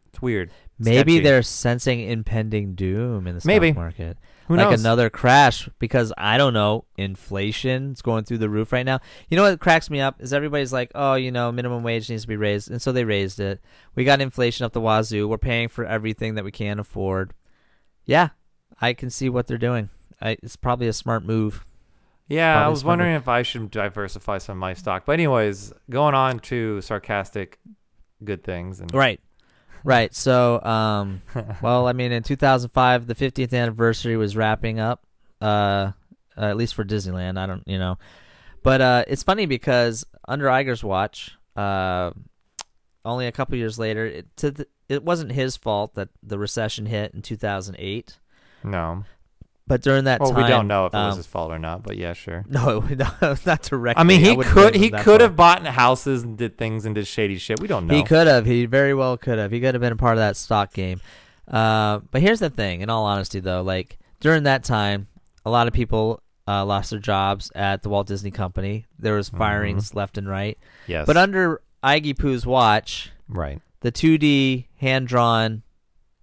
it's 0.08 0.22
weird. 0.22 0.52
Maybe 0.80 1.14
Sketchy. 1.14 1.20
they're 1.24 1.44
sensing 1.44 2.02
impending 2.02 2.76
doom 2.76 3.28
in 3.28 3.36
the 3.36 3.42
stock 3.42 3.48
Maybe. 3.48 3.72
market. 3.74 4.18
Who 4.54 4.58
like 4.58 4.72
knows? 4.72 4.82
another 4.82 5.10
crash 5.10 5.70
because 5.80 6.12
I 6.18 6.38
don't 6.38 6.54
know, 6.54 6.86
inflation's 6.98 8.02
going 8.02 8.24
through 8.24 8.40
the 8.40 8.50
roof 8.50 8.72
right 8.72 8.86
now. 8.86 9.00
You 9.30 9.38
know 9.38 9.44
what 9.44 9.60
cracks 9.60 9.90
me 9.90 10.00
up 10.00 10.22
is 10.22 10.34
everybody's 10.34 10.74
like, 10.74 10.92
"Oh, 10.96 11.16
you 11.16 11.32
know, 11.32 11.52
minimum 11.52 11.84
wage 11.84 12.10
needs 12.10 12.24
to 12.24 12.28
be 12.28 12.38
raised." 12.38 12.70
And 12.70 12.82
so 12.82 12.92
they 12.92 13.04
raised 13.06 13.40
it. 13.40 13.62
We 13.96 14.04
got 14.04 14.22
inflation 14.22 14.66
up 14.66 14.74
the 14.74 14.82
wazoo. 14.82 15.28
We're 15.28 15.38
paying 15.38 15.68
for 15.68 15.86
everything 15.86 16.36
that 16.36 16.44
we 16.44 16.52
can 16.52 16.80
afford. 16.80 17.34
Yeah, 18.06 18.30
I 18.82 18.94
can 18.94 19.10
see 19.10 19.30
what 19.30 19.48
they're 19.48 19.58
doing. 19.58 19.90
I, 20.22 20.38
it's 20.44 20.56
probably 20.56 20.88
a 20.88 20.94
smart 20.94 21.24
move. 21.26 21.66
Yeah, 22.28 22.66
I 22.66 22.70
was 22.70 22.84
wondering 22.84 23.16
if 23.16 23.28
I 23.28 23.42
should 23.44 23.70
diversify 23.70 24.38
some 24.38 24.58
of 24.58 24.60
my 24.60 24.74
stock. 24.74 25.04
But 25.06 25.14
anyways, 25.14 25.74
going 25.90 26.16
on 26.16 26.40
to 26.40 26.82
sarcastic 26.82 27.60
good 28.24 28.44
things 28.44 28.80
and 28.80 28.94
Right. 28.94 29.20
Right. 29.84 30.14
So, 30.14 30.62
um, 30.64 31.22
well, 31.62 31.88
I 31.88 31.94
mean, 31.94 32.12
in 32.12 32.24
2005, 32.24 33.08
the 33.08 33.16
50th 33.16 33.54
anniversary 33.54 34.18
was 34.18 34.36
wrapping 34.36 34.80
up, 34.80 35.06
uh, 35.42 35.92
uh, 36.38 36.42
at 36.42 36.58
least 36.58 36.76
for 36.76 36.84
Disneyland. 36.84 37.38
I 37.38 37.46
don't, 37.46 37.64
you 37.68 37.78
know, 37.78 37.98
but 38.64 38.82
uh, 38.82 39.04
it's 39.08 39.24
funny 39.24 39.46
because 39.46 40.06
under 40.28 40.46
Iger's 40.46 40.84
watch, 40.84 41.36
uh, 41.56 42.12
only 43.06 43.28
a 43.28 43.32
couple 43.32 43.58
years 43.58 43.78
later, 43.78 44.06
it, 44.06 44.28
it 44.88 45.04
wasn't 45.04 45.32
his 45.34 45.58
fault 45.58 45.96
that 45.96 46.10
the 46.22 46.40
recession 46.40 46.86
hit 46.86 47.14
in 47.14 47.22
2008. 47.22 48.18
no. 48.64 49.04
But 49.66 49.82
during 49.82 50.04
that 50.06 50.20
Well, 50.20 50.32
time, 50.32 50.44
we 50.44 50.50
don't 50.50 50.68
know 50.68 50.88
if 50.88 50.94
it 50.94 50.98
was 50.98 51.14
um, 51.14 51.18
his 51.18 51.26
fault 51.28 51.52
or 51.52 51.58
not, 51.60 51.84
but 51.84 51.96
yeah, 51.96 52.12
sure. 52.14 52.44
No, 52.50 52.80
no, 52.82 53.08
not 53.46 53.62
directly. 53.62 54.00
I 54.00 54.04
mean, 54.04 54.20
he 54.20 54.36
wouldn't 54.36 54.54
could 54.54 54.76
he 54.76 54.90
could 54.90 55.22
have 55.22 55.36
bought 55.36 55.66
houses 55.66 56.24
and 56.24 56.38
did 56.38 56.58
things 56.58 56.86
and 56.86 56.94
did 56.96 57.08
shady 57.08 57.38
shit. 57.38 57.60
We 57.62 57.68
don't 57.68 57.88
know. 57.88 57.96
He 57.96 58.04
could 58.04 58.28
have. 58.28 58.46
He 58.46 58.66
very 58.66 58.94
well 58.94 59.18
could 59.18 59.38
have. 59.40 59.52
He 59.52 59.62
could 59.62 59.74
have 59.74 59.82
been 59.82 59.94
a 59.94 59.98
part 59.98 60.14
of 60.14 60.20
that 60.20 60.36
stock 60.36 60.74
game. 60.74 61.00
Uh, 61.48 62.00
but 62.12 62.22
here's 62.22 62.40
the 62.40 62.50
thing. 62.50 62.82
In 62.82 62.90
all 62.90 63.06
honesty, 63.06 63.40
though, 63.40 63.62
like 63.62 63.98
during 64.20 64.44
that 64.44 64.64
time, 64.66 65.08
a 65.46 65.50
lot 65.50 65.68
of 65.68 65.74
people 65.74 66.22
uh, 66.48 66.66
lost 66.66 66.92
their 66.92 67.00
jobs 67.00 67.52
at 67.56 67.84
the 67.84 67.90
Walt 67.90 68.08
Disney 68.08 68.32
Company. 68.32 68.86
There 69.00 69.16
was 69.16 69.30
firings 69.30 69.94
left 69.96 70.18
and 70.18 70.28
right. 70.28 70.58
yes, 70.88 71.06
But 71.06 71.18
under 71.18 71.62
Iggy 71.84 72.18
Poo's 72.18 72.46
watch, 72.46 73.12
right. 73.30 73.62
the 73.82 73.92
2D 73.92 74.66
hand 74.78 75.08
drawn 75.08 75.64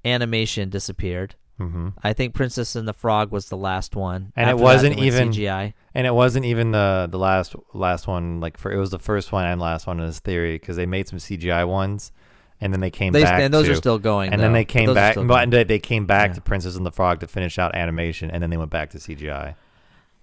animation 0.05 0.69
disappeared. 0.71 1.35
Hmm 1.61 1.89
I 2.03 2.13
think 2.13 2.35
Princess 2.35 2.75
and 2.75 2.89
the 2.89 2.93
Frog 2.93 3.31
was 3.31 3.49
the 3.49 3.57
last 3.57 3.95
one, 3.97 4.33
And 4.37 4.49
it 4.49 4.53
After 4.53 4.57
that, 4.59 4.63
wasn't 4.63 4.97
went 4.97 5.07
even- 5.07 5.29
CGI. 5.31 5.75
And 5.95 6.07
it 6.07 6.15
wasn't 6.15 6.45
even 6.47 6.71
the 6.73 7.09
the 7.11 7.19
last 7.19 7.55
last 7.75 8.07
one. 8.07 8.41
Like 8.41 8.57
for 8.59 8.71
it 8.73 8.79
was 8.79 8.91
the 8.91 8.99
first 8.99 9.33
one 9.33 9.45
and 9.45 9.61
last 9.61 9.87
one 9.87 9.99
in 10.01 10.07
his 10.07 10.21
theory 10.21 10.55
because 10.55 10.77
they 10.77 10.87
made 10.87 11.09
some 11.09 11.19
CGI 11.19 11.67
ones, 11.67 12.13
and 12.61 12.73
then 12.73 12.81
they 12.81 12.91
came 12.91 13.13
They, 13.13 13.23
back. 13.25 13.41
and 13.43 13.53
those 13.53 13.67
to, 13.67 13.73
are 13.73 13.77
still 13.77 13.99
going. 13.99 14.33
and 14.33 14.41
then 14.41 14.53
they 14.53 14.65
came 14.65 14.95
back. 14.95 15.17
But 15.17 15.51
they 15.51 15.79
came 15.81 16.07
back 16.07 16.31
Yeah. 16.31 16.35
to 16.35 16.41
Princess 16.43 16.77
and 16.77 16.87
the 16.87 16.93
Frog 16.93 17.21
to 17.21 17.27
finish 17.27 17.59
out 17.59 17.75
animation, 17.75 18.31
and 18.31 18.43
then 18.43 18.51
they 18.51 18.57
went 18.57 18.71
back 18.71 18.91
to 18.91 18.99
CGI. 18.99 19.55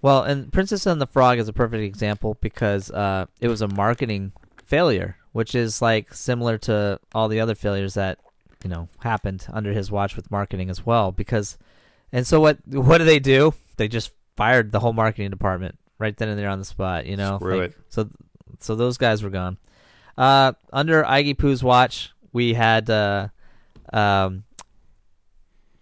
Well, 0.00 0.22
and 0.22 0.52
Princess 0.52 0.86
and 0.86 1.00
the 1.00 1.06
Frog 1.06 1.38
is 1.38 1.48
a 1.48 1.52
perfect 1.52 1.82
example 1.82 2.38
because 2.40 2.90
uh, 2.90 3.26
it 3.40 3.48
was 3.48 3.60
a 3.60 3.68
marketing 3.68 4.32
failure, 4.64 5.16
which 5.32 5.54
is 5.54 5.82
like 5.82 6.14
similar 6.14 6.56
to 6.58 6.98
all 7.14 7.28
the 7.28 7.40
other 7.40 7.54
failures 7.56 7.94
that 7.94 8.18
you 8.62 8.70
know 8.70 8.88
happened 9.00 9.46
under 9.52 9.72
his 9.72 9.90
watch 9.90 10.16
with 10.16 10.30
marketing 10.30 10.70
as 10.70 10.84
well. 10.84 11.12
Because, 11.12 11.58
and 12.12 12.26
so 12.26 12.40
what? 12.40 12.58
What 12.66 12.98
do 12.98 13.04
they 13.04 13.18
do? 13.18 13.54
They 13.76 13.88
just 13.88 14.12
fired 14.36 14.72
the 14.72 14.80
whole 14.80 14.92
marketing 14.92 15.30
department 15.30 15.78
right 15.98 16.16
then 16.16 16.28
and 16.28 16.38
there 16.38 16.48
on 16.48 16.58
the 16.58 16.64
spot. 16.64 17.06
You 17.06 17.16
know, 17.16 17.38
Screw 17.38 17.60
Like, 17.60 17.70
it. 17.70 17.76
So, 17.88 18.08
so 18.60 18.74
those 18.74 18.98
guys 18.98 19.22
were 19.22 19.30
gone. 19.30 19.58
Uh, 20.16 20.52
under 20.72 21.02
Iggy 21.04 21.38
Poo's 21.38 21.62
watch, 21.62 22.12
we 22.32 22.54
had 22.54 22.90
uh, 22.90 23.28
um, 23.92 24.44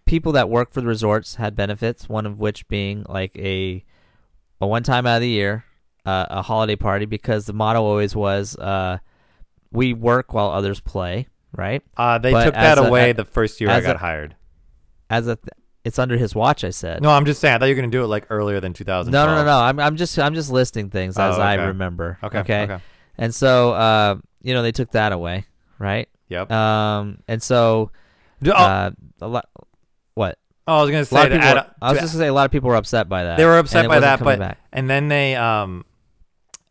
people 0.05 0.33
that 0.33 0.49
work 0.49 0.73
for 0.73 0.81
the 0.81 0.87
resorts 0.87 1.37
had 1.37 1.57
benefits. 1.57 2.09
One 2.09 2.27
of 2.27 2.41
which 2.41 2.69
being 2.69 3.05
like 3.09 3.37
a 3.39 3.85
a 4.61 4.67
one 4.67 4.83
time 4.83 5.07
out 5.07 5.17
of 5.17 5.23
the 5.23 5.29
year, 5.29 5.65
uh, 6.05 6.27
a 6.31 6.43
holiday 6.43 6.77
party, 6.77 7.07
because 7.07 7.47
the 7.47 7.53
motto 7.53 7.83
always 7.83 8.15
was, 8.15 8.57
uh, 8.57 8.99
"We 9.71 9.93
work 9.93 10.33
while 10.33 10.51
others 10.51 10.81
play." 10.81 11.29
Right? 11.57 11.83
Uh, 11.97 12.19
they 12.19 12.33
But 12.33 12.45
took 12.45 12.55
that 12.55 12.79
a- 12.79 12.83
away 12.85 13.11
a- 13.11 13.15
the 13.15 13.25
first 13.25 13.61
year 13.61 13.71
I 13.71 13.81
got 13.81 13.97
a- 13.97 13.99
hired. 13.99 14.37
As 15.11 15.27
a, 15.27 15.37
th- 15.37 15.49
it's 15.85 15.99
under 15.99 16.17
his 16.17 16.35
watch. 16.35 16.65
I 16.65 16.71
said. 16.71 17.01
No, 17.03 17.11
I'm 17.11 17.25
just 17.25 17.41
saying. 17.41 17.55
I 17.55 17.59
thought 17.59 17.67
you 17.67 17.75
were 17.75 17.81
gonna 17.81 17.93
do 17.93 18.03
it 18.05 18.09
like 18.09 18.27
earlier 18.31 18.61
than 18.61 18.73
2000. 18.73 19.13
no, 19.13 19.27
no, 19.27 19.37
no, 19.37 19.45
no. 19.45 19.59
I'm, 19.59 19.79
I'm 19.81 19.97
just, 19.97 20.19
I'm 20.19 20.35
just 20.35 20.51
listing 20.51 20.91
things 20.91 21.17
as 21.19 21.39
Oh, 21.39 21.41
I 21.41 21.55
remember. 21.55 22.19
Okay. 22.23 22.39
Okay. 22.41 22.63
Okay. 22.63 22.79
And 23.19 23.35
so, 23.35 23.73
uh, 23.73 24.17
you 24.43 24.53
know, 24.53 24.63
they 24.63 24.73
took 24.73 24.91
that 24.93 25.13
away, 25.13 25.47
right? 25.79 26.09
Yep. 26.29 26.51
Um, 26.51 27.19
and 27.29 27.41
so, 27.43 27.91
oh, 28.45 28.51
uh, 28.51 28.91
a 29.21 29.29
lot. 29.29 29.49
What? 30.15 30.39
oh, 30.67 30.79
I 30.79 30.83
was 30.83 30.91
gonna 30.91 31.05
say 31.05 31.23
people. 31.31 31.39
were- 31.39 31.67
I 31.81 31.93
was 31.93 32.01
just 32.01 32.13
gonna 32.15 32.25
say 32.25 32.29
a 32.29 32.33
lot 32.35 32.45
of 32.47 32.51
people 32.51 32.69
were 32.69 32.77
upset 32.77 33.09
by 33.09 33.23
that. 33.25 33.37
They 33.37 33.45
were 33.45 33.57
upset 33.59 33.87
by 33.89 34.01
that, 34.01 34.19
but 34.23 34.39
back. 34.41 34.59
and 34.73 34.91
then 34.91 35.07
they 35.09 35.37
um, 35.37 35.85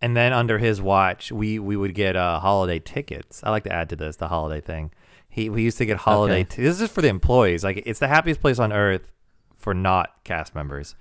and 0.01 0.15
then 0.15 0.34
under 0.34 0.58
his 0.58 0.81
watch, 0.81 1.31
we 1.31 1.60
we 1.60 1.75
would 1.75 1.95
get 1.95 2.15
uh 2.15 2.39
holiday 2.39 2.79
tickets. 2.79 3.41
I 3.43 3.49
like 3.49 3.63
to 3.63 3.73
add 3.73 3.89
to 3.89 3.95
this 3.95 4.17
the 4.17 4.27
holiday 4.27 4.62
thing. 4.62 4.91
He 5.29 5.49
we 5.49 5.63
used 5.63 5.77
to 5.79 5.86
get 5.86 5.97
holiday. 5.97 6.41
Okay. 6.41 6.55
T- 6.55 6.62
this 6.63 6.81
is 6.81 6.89
for 6.89 7.01
the 7.01 7.08
employees. 7.08 7.63
Like 7.63 7.84
it's 7.86 7.99
the 7.99 8.08
happiest 8.08 8.41
place 8.41 8.60
on 8.60 8.71
earth 8.71 9.12
for 9.58 9.73
not 9.73 10.23
cast 10.23 10.55
members. 10.55 10.95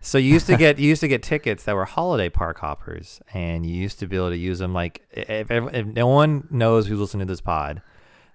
So 0.00 0.18
you 0.18 0.32
used 0.32 0.46
to 0.46 0.56
get 0.56 0.78
you 0.80 0.88
used 0.88 1.00
to 1.00 1.08
get 1.08 1.22
tickets 1.22 1.64
that 1.64 1.74
were 1.74 1.86
holiday 1.86 2.28
park 2.28 2.58
hoppers, 2.58 3.20
and 3.32 3.64
you 3.64 3.74
used 3.74 3.98
to 4.00 4.06
be 4.06 4.16
able 4.16 4.30
to 4.30 4.36
use 4.36 4.58
them. 4.58 4.74
Like 4.74 5.02
if, 5.10 5.50
if, 5.50 5.74
if 5.74 5.86
no 5.86 6.06
one 6.06 6.46
knows 6.50 6.86
who's 6.86 7.00
listening 7.00 7.26
to 7.26 7.32
this 7.32 7.40
pod, 7.40 7.82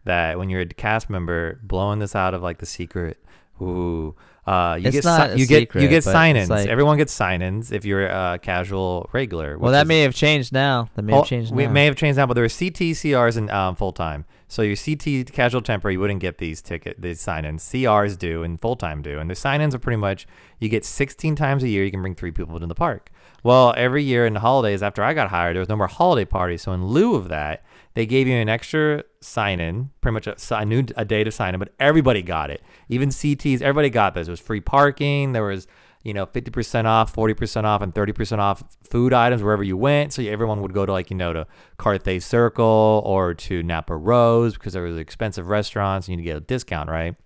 that 0.05 0.37
when 0.37 0.49
you're 0.49 0.61
a 0.61 0.65
cast 0.65 1.09
member, 1.09 1.59
blowing 1.63 1.99
this 1.99 2.15
out 2.15 2.33
of 2.33 2.41
like 2.41 2.57
the 2.57 2.65
secret, 2.65 3.17
ooh, 3.61 4.15
uh, 4.49 4.75
you 4.75 4.91
get 4.91 5.03
not 5.03 5.27
si- 5.29 5.33
a 5.33 5.37
you 5.37 5.45
get 5.47 5.75
you 5.75 5.87
get 5.87 6.03
sign-ins. 6.03 6.49
like- 6.49 6.67
Everyone 6.67 6.97
gets 6.97 7.13
sign-ins 7.13 7.71
if 7.71 7.85
you're 7.85 8.07
a 8.07 8.39
casual 8.41 9.09
regular. 9.13 9.57
Well, 9.57 9.71
that 9.71 9.83
is- 9.83 9.87
may 9.87 10.01
have 10.01 10.15
changed 10.15 10.51
now. 10.53 10.89
That 10.95 11.03
may 11.03 11.13
Oh, 11.13 11.17
have 11.17 11.25
changed 11.27 11.53
we 11.53 11.65
now. 11.65 11.71
may 11.71 11.85
have 11.85 11.95
changed 11.95 12.17
now, 12.17 12.25
but 12.25 12.33
there 12.33 12.43
were 12.43 12.49
CT, 12.49 12.93
CRs, 12.95 13.37
and 13.37 13.49
um, 13.51 13.75
full 13.75 13.91
time. 13.91 14.25
So 14.47 14.63
your 14.63 14.75
CT 14.75 15.25
casual 15.31 15.61
temporary, 15.61 15.93
you 15.93 15.99
wouldn't 15.99 16.21
get 16.21 16.39
these 16.39 16.61
ticket 16.61 16.99
these 16.99 17.21
sign-ins. 17.21 17.61
CRs 17.63 18.17
do 18.17 18.41
and 18.43 18.59
full 18.59 18.75
time 18.75 19.01
do, 19.03 19.19
and 19.19 19.29
the 19.29 19.35
sign-ins 19.35 19.75
are 19.75 19.79
pretty 19.79 19.97
much 19.97 20.25
you 20.59 20.69
get 20.69 20.83
16 20.83 21.35
times 21.35 21.61
a 21.63 21.67
year. 21.69 21.83
You 21.85 21.91
can 21.91 22.01
bring 22.01 22.15
three 22.15 22.31
people 22.31 22.59
to 22.59 22.65
the 22.65 22.73
park. 22.75 23.11
Well, 23.43 23.73
every 23.77 24.03
year 24.03 24.25
in 24.25 24.33
the 24.33 24.39
holidays 24.41 24.81
after 24.83 25.03
I 25.03 25.13
got 25.13 25.29
hired, 25.29 25.55
there 25.55 25.61
was 25.61 25.69
no 25.69 25.75
more 25.77 25.87
holiday 25.87 26.25
parties. 26.25 26.63
So 26.63 26.71
in 26.73 26.85
lieu 26.87 27.15
of 27.15 27.29
that, 27.29 27.63
they 27.99 28.05
gave 28.05 28.29
you 28.29 28.35
an 28.35 28.47
extra 28.47 29.03
sign-in, 29.19 29.89
pretty 29.99 30.13
much 30.13 30.25
a, 30.25 30.55
a 30.55 30.63
new 30.63 30.85
a 30.95 31.03
day 31.03 31.21
to 31.21 31.31
sign 31.31 31.53
in, 31.53 31.59
but 31.59 31.73
everybody 31.81 32.21
got 32.21 32.49
it. 32.49 32.63
Even 32.87 33.09
CTs, 33.09 33.61
everybody 33.61 33.89
got 33.89 34.13
this. 34.13 34.29
It 34.29 34.31
was 34.31 34.39
free 34.39 34.61
parking. 34.61 35.33
There 35.33 35.43
was 35.43 35.67
you 36.01 36.13
know, 36.13 36.25
50% 36.25 36.85
off, 36.85 37.13
40% 37.13 37.65
off, 37.65 37.81
and 37.81 37.93
30% 37.93 38.37
off 38.37 38.63
food 38.89 39.11
items 39.11 39.43
wherever 39.43 39.63
you 39.63 39.75
went. 39.75 40.13
So 40.13 40.21
everyone 40.21 40.61
would 40.61 40.71
go 40.73 40.85
to 40.85 40.93
like, 40.93 41.09
you 41.11 41.17
know, 41.17 41.33
to 41.33 41.45
Carthay 41.77 42.23
Circle 42.23 43.03
or 43.05 43.33
to 43.33 43.61
Napa 43.63 43.97
Rose 43.97 44.53
because 44.53 44.71
there 44.71 44.83
was 44.83 44.97
expensive 44.97 45.47
restaurants 45.47 46.07
and 46.07 46.17
you 46.17 46.23
get 46.23 46.37
a 46.37 46.39
discount, 46.39 46.89
right? 46.89 47.17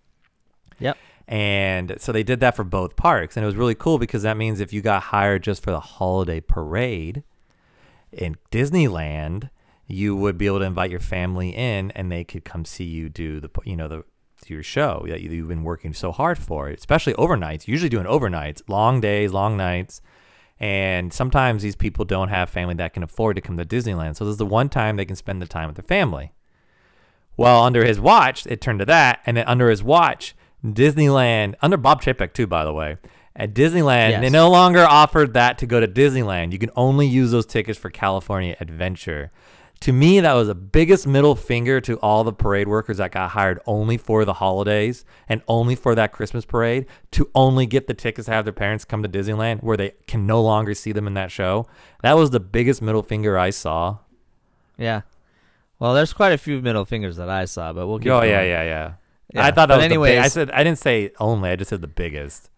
Yep. 0.80 0.98
And 1.28 1.98
so 2.00 2.12
they 2.12 2.24
did 2.24 2.40
that 2.40 2.56
for 2.56 2.64
both 2.64 2.96
parks. 2.96 3.38
And 3.38 3.44
it 3.44 3.46
was 3.46 3.56
really 3.56 3.76
cool 3.76 4.00
because 4.00 4.24
that 4.24 4.38
means 4.38 4.60
if 4.60 4.74
you 4.74 4.82
got 4.82 5.04
hired 5.04 5.44
just 5.44 5.62
for 5.62 5.70
the 5.70 5.80
holiday 5.80 6.40
parade 6.40 7.22
in 8.12 8.38
Disneyland, 8.52 9.52
you 9.88 10.16
would 10.16 10.38
be 10.38 10.48
able 10.48 10.60
to 10.60 10.66
invite 10.66 10.90
your 10.92 11.00
family 11.00 11.50
in 11.50 11.92
and 11.92 12.12
they 12.12 12.24
could 12.24 12.44
come 12.46 12.64
see 12.66 12.86
you 12.86 13.10
do 13.10 13.40
the, 13.40 13.50
you 13.66 13.76
know, 13.76 13.88
the, 13.88 14.04
your 14.48 14.64
show 14.64 15.06
that 15.08 15.22
you- 15.22 15.30
you've 15.32 15.48
been 15.48 15.64
working 15.64 15.94
so 15.94 16.12
hard 16.12 16.38
for, 16.38 16.68
especially 16.70 17.14
overnights. 17.16 17.68
Usually 17.68 17.90
doing 17.90 18.06
overnights, 18.06 18.62
long 18.68 19.00
days, 19.02 19.32
long 19.32 19.56
nights. 19.58 20.02
And 20.60 21.12
sometimes 21.12 21.64
these 21.64 21.76
people 21.76 22.06
don't 22.06 22.30
have 22.30 22.50
family 22.50 22.76
that 22.76 22.94
can 22.94 23.04
afford 23.04 23.36
to 23.36 23.42
come 23.42 23.58
to 23.58 23.66
Disneyland. 23.66 24.16
So 24.16 24.24
this 24.26 24.34
is 24.34 24.38
the 24.38 24.46
one 24.46 24.70
time 24.70 24.96
they 24.96 25.06
can 25.06 25.16
spend 25.16 25.42
the 25.42 25.46
time 25.48 25.68
with 25.68 25.76
their 25.76 25.84
family. 25.84 26.32
Well, 27.36 27.64
under 27.64 27.84
his 27.84 28.00
watch, 28.00 28.46
it 28.48 28.62
turned 28.62 28.80
to 28.80 28.86
that. 28.86 29.20
And 29.26 29.36
then 29.38 29.46
under 29.48 29.70
his 29.70 29.84
watch, 29.84 30.36
Disneyland, 30.64 31.56
under 31.62 31.78
Bob 31.78 32.02
Chapek 32.02 32.34
too, 32.34 32.48
by 32.48 32.64
the 32.64 32.74
way, 32.74 32.98
at 33.36 33.54
Disneyland, 33.54 34.12
Yes. 34.12 34.22
they 34.22 34.30
no 34.30 34.50
longer 34.50 34.86
offered 34.86 35.34
that 35.34 35.58
to 35.58 35.66
go 35.66 35.80
to 35.80 35.88
Disneyland. 35.88 36.52
You 36.52 36.60
can 36.60 36.70
only 36.76 37.08
use 37.08 37.32
those 37.32 37.46
tickets 37.46 37.78
for 37.80 37.90
California 37.90 38.56
Adventure. 38.60 39.32
To 39.84 39.92
me, 39.92 40.22
that 40.22 40.32
was 40.32 40.48
the 40.48 40.56
biggest 40.56 41.06
middle 41.06 41.36
finger 41.36 41.82
to 41.82 41.98
all 41.98 42.24
the 42.24 42.32
parade 42.32 42.70
workers 42.70 43.00
that 43.00 43.12
got 43.12 43.32
hired 43.32 43.60
only 43.66 43.98
for 43.98 44.24
the 44.24 44.32
holidays 44.36 45.04
and 45.28 45.42
only 45.46 45.76
for 45.76 45.94
that 45.94 46.14
Christmas 46.14 46.46
parade 46.46 46.86
to 47.12 47.30
only 47.36 47.66
get 47.66 47.88
the 47.88 47.94
tickets 47.94 48.28
to 48.28 48.32
have 48.32 48.46
their 48.46 48.54
parents 48.54 48.86
come 48.86 49.04
to 49.04 49.10
Disneyland 49.10 49.62
where 49.62 49.76
they 49.76 49.92
can 50.08 50.26
no 50.26 50.42
longer 50.42 50.74
see 50.74 50.94
them 50.94 51.06
in 51.06 51.16
that 51.16 51.32
show. 51.32 51.68
That 52.02 52.14
was 52.14 52.30
the 52.30 52.40
biggest 52.40 52.82
middle 52.82 53.04
finger 53.04 53.38
I 53.38 53.50
saw. 53.50 53.98
Yeah. 54.78 55.02
Well, 55.80 55.94
there's 55.94 56.14
quite 56.14 56.32
a 56.32 56.38
few 56.38 56.62
middle 56.62 56.86
fingers 56.86 57.18
that 57.18 57.28
I 57.28 57.44
saw, 57.44 57.74
but 57.74 57.86
we'll 57.86 58.00
keep 58.00 58.08
oh 58.08 58.22
going. 58.22 58.30
yeah, 58.30 58.42
yeah, 58.42 58.64
yeah, 58.64 58.94
Yeah, 59.34 59.46
I 59.48 59.52
thought 59.52 59.68
that 59.68 59.76
but 59.76 59.78
was 59.80 59.84
anyways, 59.84 60.12
the 60.12 60.16
big, 60.16 60.24
I 60.26 60.28
said 60.30 60.52
I 60.52 60.64
didn't 60.64 60.80
say 60.80 61.12
only. 61.20 61.50
I 61.50 61.58
just 61.58 61.68
said 61.68 61.82
the 61.82 61.88
biggest. 61.88 62.50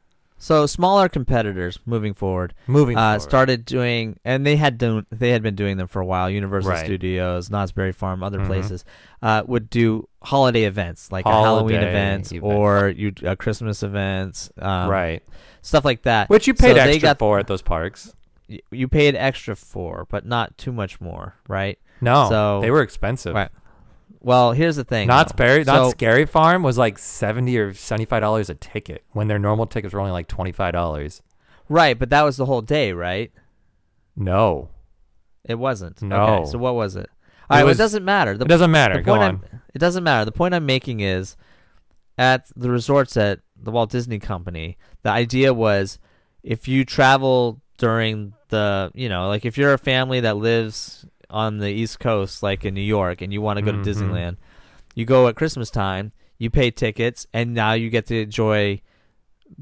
So 0.45 0.67
smaller 0.67 1.09
competitors 1.09 1.79
moving 1.87 2.13
forward 2.13 2.53
Moving 2.67 2.97
uh, 2.97 3.01
forward. 3.13 3.21
started 3.21 3.65
doing, 3.65 4.19
and 4.23 4.45
they 4.45 4.57
had 4.57 4.77
done, 4.77 5.07
they 5.11 5.31
had 5.31 5.41
been 5.41 5.55
doing 5.55 5.77
them 5.77 5.87
for 5.87 5.99
a 6.01 6.05
while. 6.05 6.29
Universal 6.29 6.69
Right. 6.69 6.85
Studios, 6.85 7.49
Knott's 7.49 7.71
Berry 7.71 7.91
Farm, 7.91 8.21
other 8.21 8.37
Mhm. 8.39 8.45
places 8.45 8.85
uh, 9.23 9.41
would 9.47 9.71
do 9.71 10.07
holiday 10.21 10.65
events 10.65 11.11
like 11.11 11.25
a 11.25 11.31
Halloween 11.31 11.77
Holiday 11.77 11.89
events 11.89 12.31
event. 12.31 12.43
or 12.43 12.89
you 12.89 13.11
uh, 13.25 13.33
Christmas 13.35 13.81
events, 13.81 14.51
um, 14.61 14.87
right. 14.89 15.23
Stuff 15.63 15.83
like 15.83 16.03
that. 16.03 16.29
Which 16.29 16.45
you 16.45 16.53
so 16.55 16.63
paid 16.67 16.75
they 16.75 16.81
extra 16.81 17.01
got- 17.09 17.17
for 17.19 17.39
at 17.39 17.47
those 17.47 17.63
parks. 17.63 18.13
y- 18.47 18.59
you 18.69 18.87
paid 18.87 19.15
extra 19.15 19.55
for, 19.55 20.05
but 20.11 20.27
not 20.27 20.55
too 20.59 20.71
much 20.71 21.01
more, 21.01 21.33
right? 21.47 21.79
No, 22.01 22.27
So- 22.29 22.61
they 22.61 22.69
were 22.69 22.83
expensive. 22.83 23.33
Right. 23.33 23.49
Well, 24.25 24.53
here's 24.53 24.75
the 24.75 24.83
thing. 24.83 25.07
Though. 25.07 25.23
Berry, 25.37 25.63
So- 25.63 25.71
Knott's 25.73 25.91
Scary 25.91 26.25
Farm 26.25 26.63
was 26.63 26.79
like 26.79 26.97
seventy 26.97 27.57
or 27.59 27.73
seventy 27.75 28.05
five 28.05 28.21
dollars 28.21 28.49
a 28.49 28.55
ticket 28.55 29.03
when 29.11 29.27
their 29.27 29.37
normal 29.37 29.67
tickets 29.67 29.93
were 29.93 29.99
only 29.99 30.11
like 30.11 30.27
twenty 30.27 30.51
five 30.51 30.73
dollars. 30.73 31.21
right, 31.69 31.97
but 31.97 32.09
that 32.09 32.23
was 32.23 32.35
the 32.37 32.45
whole 32.45 32.61
day, 32.61 32.91
right? 32.91 33.31
No, 34.15 34.69
It 35.43 35.55
wasn't. 35.59 36.01
No. 36.01 36.15
Okay, 36.25 36.51
so 36.51 36.57
what 36.57 36.73
was 36.73 36.95
it? 36.95 37.07
All 37.49 37.57
right, 37.57 37.63
well, 37.63 37.67
was- 37.67 37.77
it 37.79 37.83
doesn't 37.83 38.03
matter. 38.05 38.35
The 38.35 38.45
it 38.45 38.47
doesn't 38.47 38.71
matter. 38.71 38.95
the 38.95 39.03
Go 39.03 39.11
point 39.13 39.23
on. 39.23 39.29
I'm- 39.29 39.61
it 39.75 39.79
doesn't 39.79 40.03
matter. 40.03 40.25
The 40.25 40.31
point 40.31 40.55
I'm 40.55 40.65
making 40.65 41.01
is 41.01 41.35
at 42.17 42.45
the 42.55 42.71
resorts 42.71 43.15
at 43.17 43.41
the 43.61 43.69
Walt 43.71 43.91
Disney 43.91 44.17
Company, 44.17 44.77
the 45.03 45.09
idea 45.11 45.53
was 45.53 45.99
if 46.41 46.67
you 46.67 46.83
travel 46.83 47.61
during 47.77 48.33
the, 48.49 48.89
you 48.95 49.07
know, 49.09 49.27
like 49.27 49.45
if 49.45 49.55
you're 49.57 49.73
a 49.73 49.77
family 49.77 50.19
that 50.21 50.37
lives 50.37 51.05
on 51.29 51.57
the 51.59 51.69
East 51.69 51.99
Coast, 51.99 52.41
like 52.43 52.65
in 52.65 52.73
New 52.73 52.81
York, 52.81 53.21
and 53.21 53.31
you 53.33 53.41
want 53.41 53.57
to 53.57 53.63
go 53.65 53.71
to 53.71 53.77
Disneyland, 53.77 54.37
you 54.93 55.05
go 55.05 55.27
at 55.27 55.35
Christmas 55.35 55.69
time, 55.69 56.11
you 56.37 56.49
pay 56.49 56.71
tickets, 56.71 57.27
and 57.33 57.53
now 57.53 57.73
you 57.73 57.89
get 57.89 58.05
to 58.07 58.21
enjoy 58.21 58.81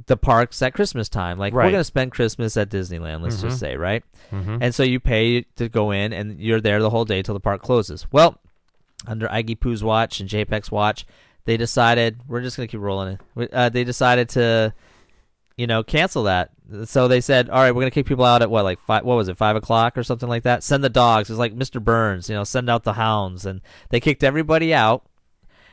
the 0.05 0.15
parks 0.17 0.61
at 0.61 0.73
Christmas 0.73 1.09
time. 1.09 1.37
Like 1.37 1.53
we're 1.53 1.71
gonna 1.71 1.83
spend 1.83 2.11
Christmas 2.13 2.55
at 2.57 2.69
Disneyland, 2.69 3.21
let's 3.21 3.37
Mhm. 3.37 3.41
just 3.41 3.59
say, 3.59 3.75
right? 3.75 4.03
Mhm. 4.31 4.59
And 4.61 4.73
so 4.73 4.81
you 4.83 4.99
pay 4.99 5.41
to 5.57 5.67
go 5.69 5.91
in, 5.91 6.13
and 6.13 6.39
you're 6.39 6.61
there 6.61 6.81
the 6.81 6.89
whole 6.89 7.05
day 7.05 7.21
till 7.21 7.33
the 7.33 7.39
park 7.41 7.61
closes. 7.61 8.07
Well, 8.11 8.39
under 9.05 9.27
Iggy 9.27 9.59
Poo's 9.59 9.83
watch 9.83 10.19
and 10.21 10.29
Chapek's 10.29 10.71
watch, 10.71 11.05
they 11.45 11.57
decided 11.57 12.19
we're 12.27 12.41
just 12.41 12.55
gonna 12.55 12.67
keep 12.67 12.79
rolling 12.79 13.19
it. 13.37 13.53
Uh, 13.53 13.67
they 13.69 13.83
decided 13.83 14.29
to, 14.29 14.73
you 15.57 15.67
know, 15.67 15.83
cancel 15.83 16.23
that. 16.23 16.51
So 16.85 17.07
they 17.07 17.21
said, 17.21 17.49
all 17.49 17.61
right, 17.61 17.71
we're 17.71 17.81
gonna 17.81 17.91
kick 17.91 18.05
people 18.05 18.25
out 18.25 18.41
at 18.41 18.49
what, 18.49 18.63
like 18.63 18.79
five? 18.79 19.03
What 19.03 19.15
was 19.15 19.27
it, 19.27 19.37
five 19.37 19.55
o'clock 19.55 19.97
or 19.97 20.03
something 20.03 20.29
like 20.29 20.43
that? 20.43 20.63
Send 20.63 20.83
the 20.83 20.89
dogs. 20.89 21.29
It's 21.29 21.39
like 21.39 21.55
Mr. 21.55 21.83
Burns, 21.83 22.29
you 22.29 22.35
know, 22.35 22.43
send 22.43 22.69
out 22.69 22.83
the 22.83 22.93
hounds, 22.93 23.45
and 23.45 23.61
they 23.89 23.99
kicked 23.99 24.23
everybody 24.23 24.73
out, 24.73 25.05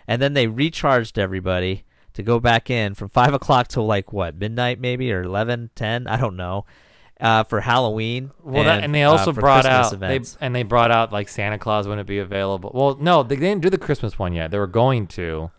and 0.06 0.20
then 0.20 0.34
they 0.34 0.46
recharged 0.46 1.18
everybody 1.18 1.84
to 2.14 2.22
go 2.22 2.40
back 2.40 2.70
in 2.70 2.94
from 2.94 3.08
five 3.08 3.34
o'clock 3.40 3.68
till 3.68 3.86
like 3.86 4.12
what 4.12 4.36
midnight 4.36 4.80
maybe 4.80 5.12
or 5.12 5.22
11, 5.22 5.70
10? 5.74 6.06
I 6.06 6.16
don't 6.16 6.36
know. 6.36 6.66
Uh, 7.20 7.44
for 7.44 7.60
Halloween. 7.60 8.30
Well, 8.42 8.64
that, 8.64 8.82
and 8.82 8.94
they 8.94 9.02
uh, 9.02 9.10
also 9.10 9.34
for 9.34 9.42
brought 9.42 9.66
Christmas 9.66 9.92
out 9.92 10.00
they, 10.00 10.20
and 10.40 10.54
they 10.56 10.62
brought 10.62 10.90
out 10.90 11.12
like 11.12 11.28
Santa 11.28 11.58
Claus 11.58 11.86
wouldn't 11.86 12.08
be 12.08 12.18
available. 12.18 12.70
Well, 12.72 12.96
no, 12.98 13.22
they 13.22 13.36
didn't 13.36 13.60
do 13.60 13.68
the 13.68 13.76
Christmas 13.76 14.18
one 14.18 14.32
yet. 14.32 14.50
They 14.50 14.56
were 14.56 14.66
going 14.66 15.06
to, 15.08 15.50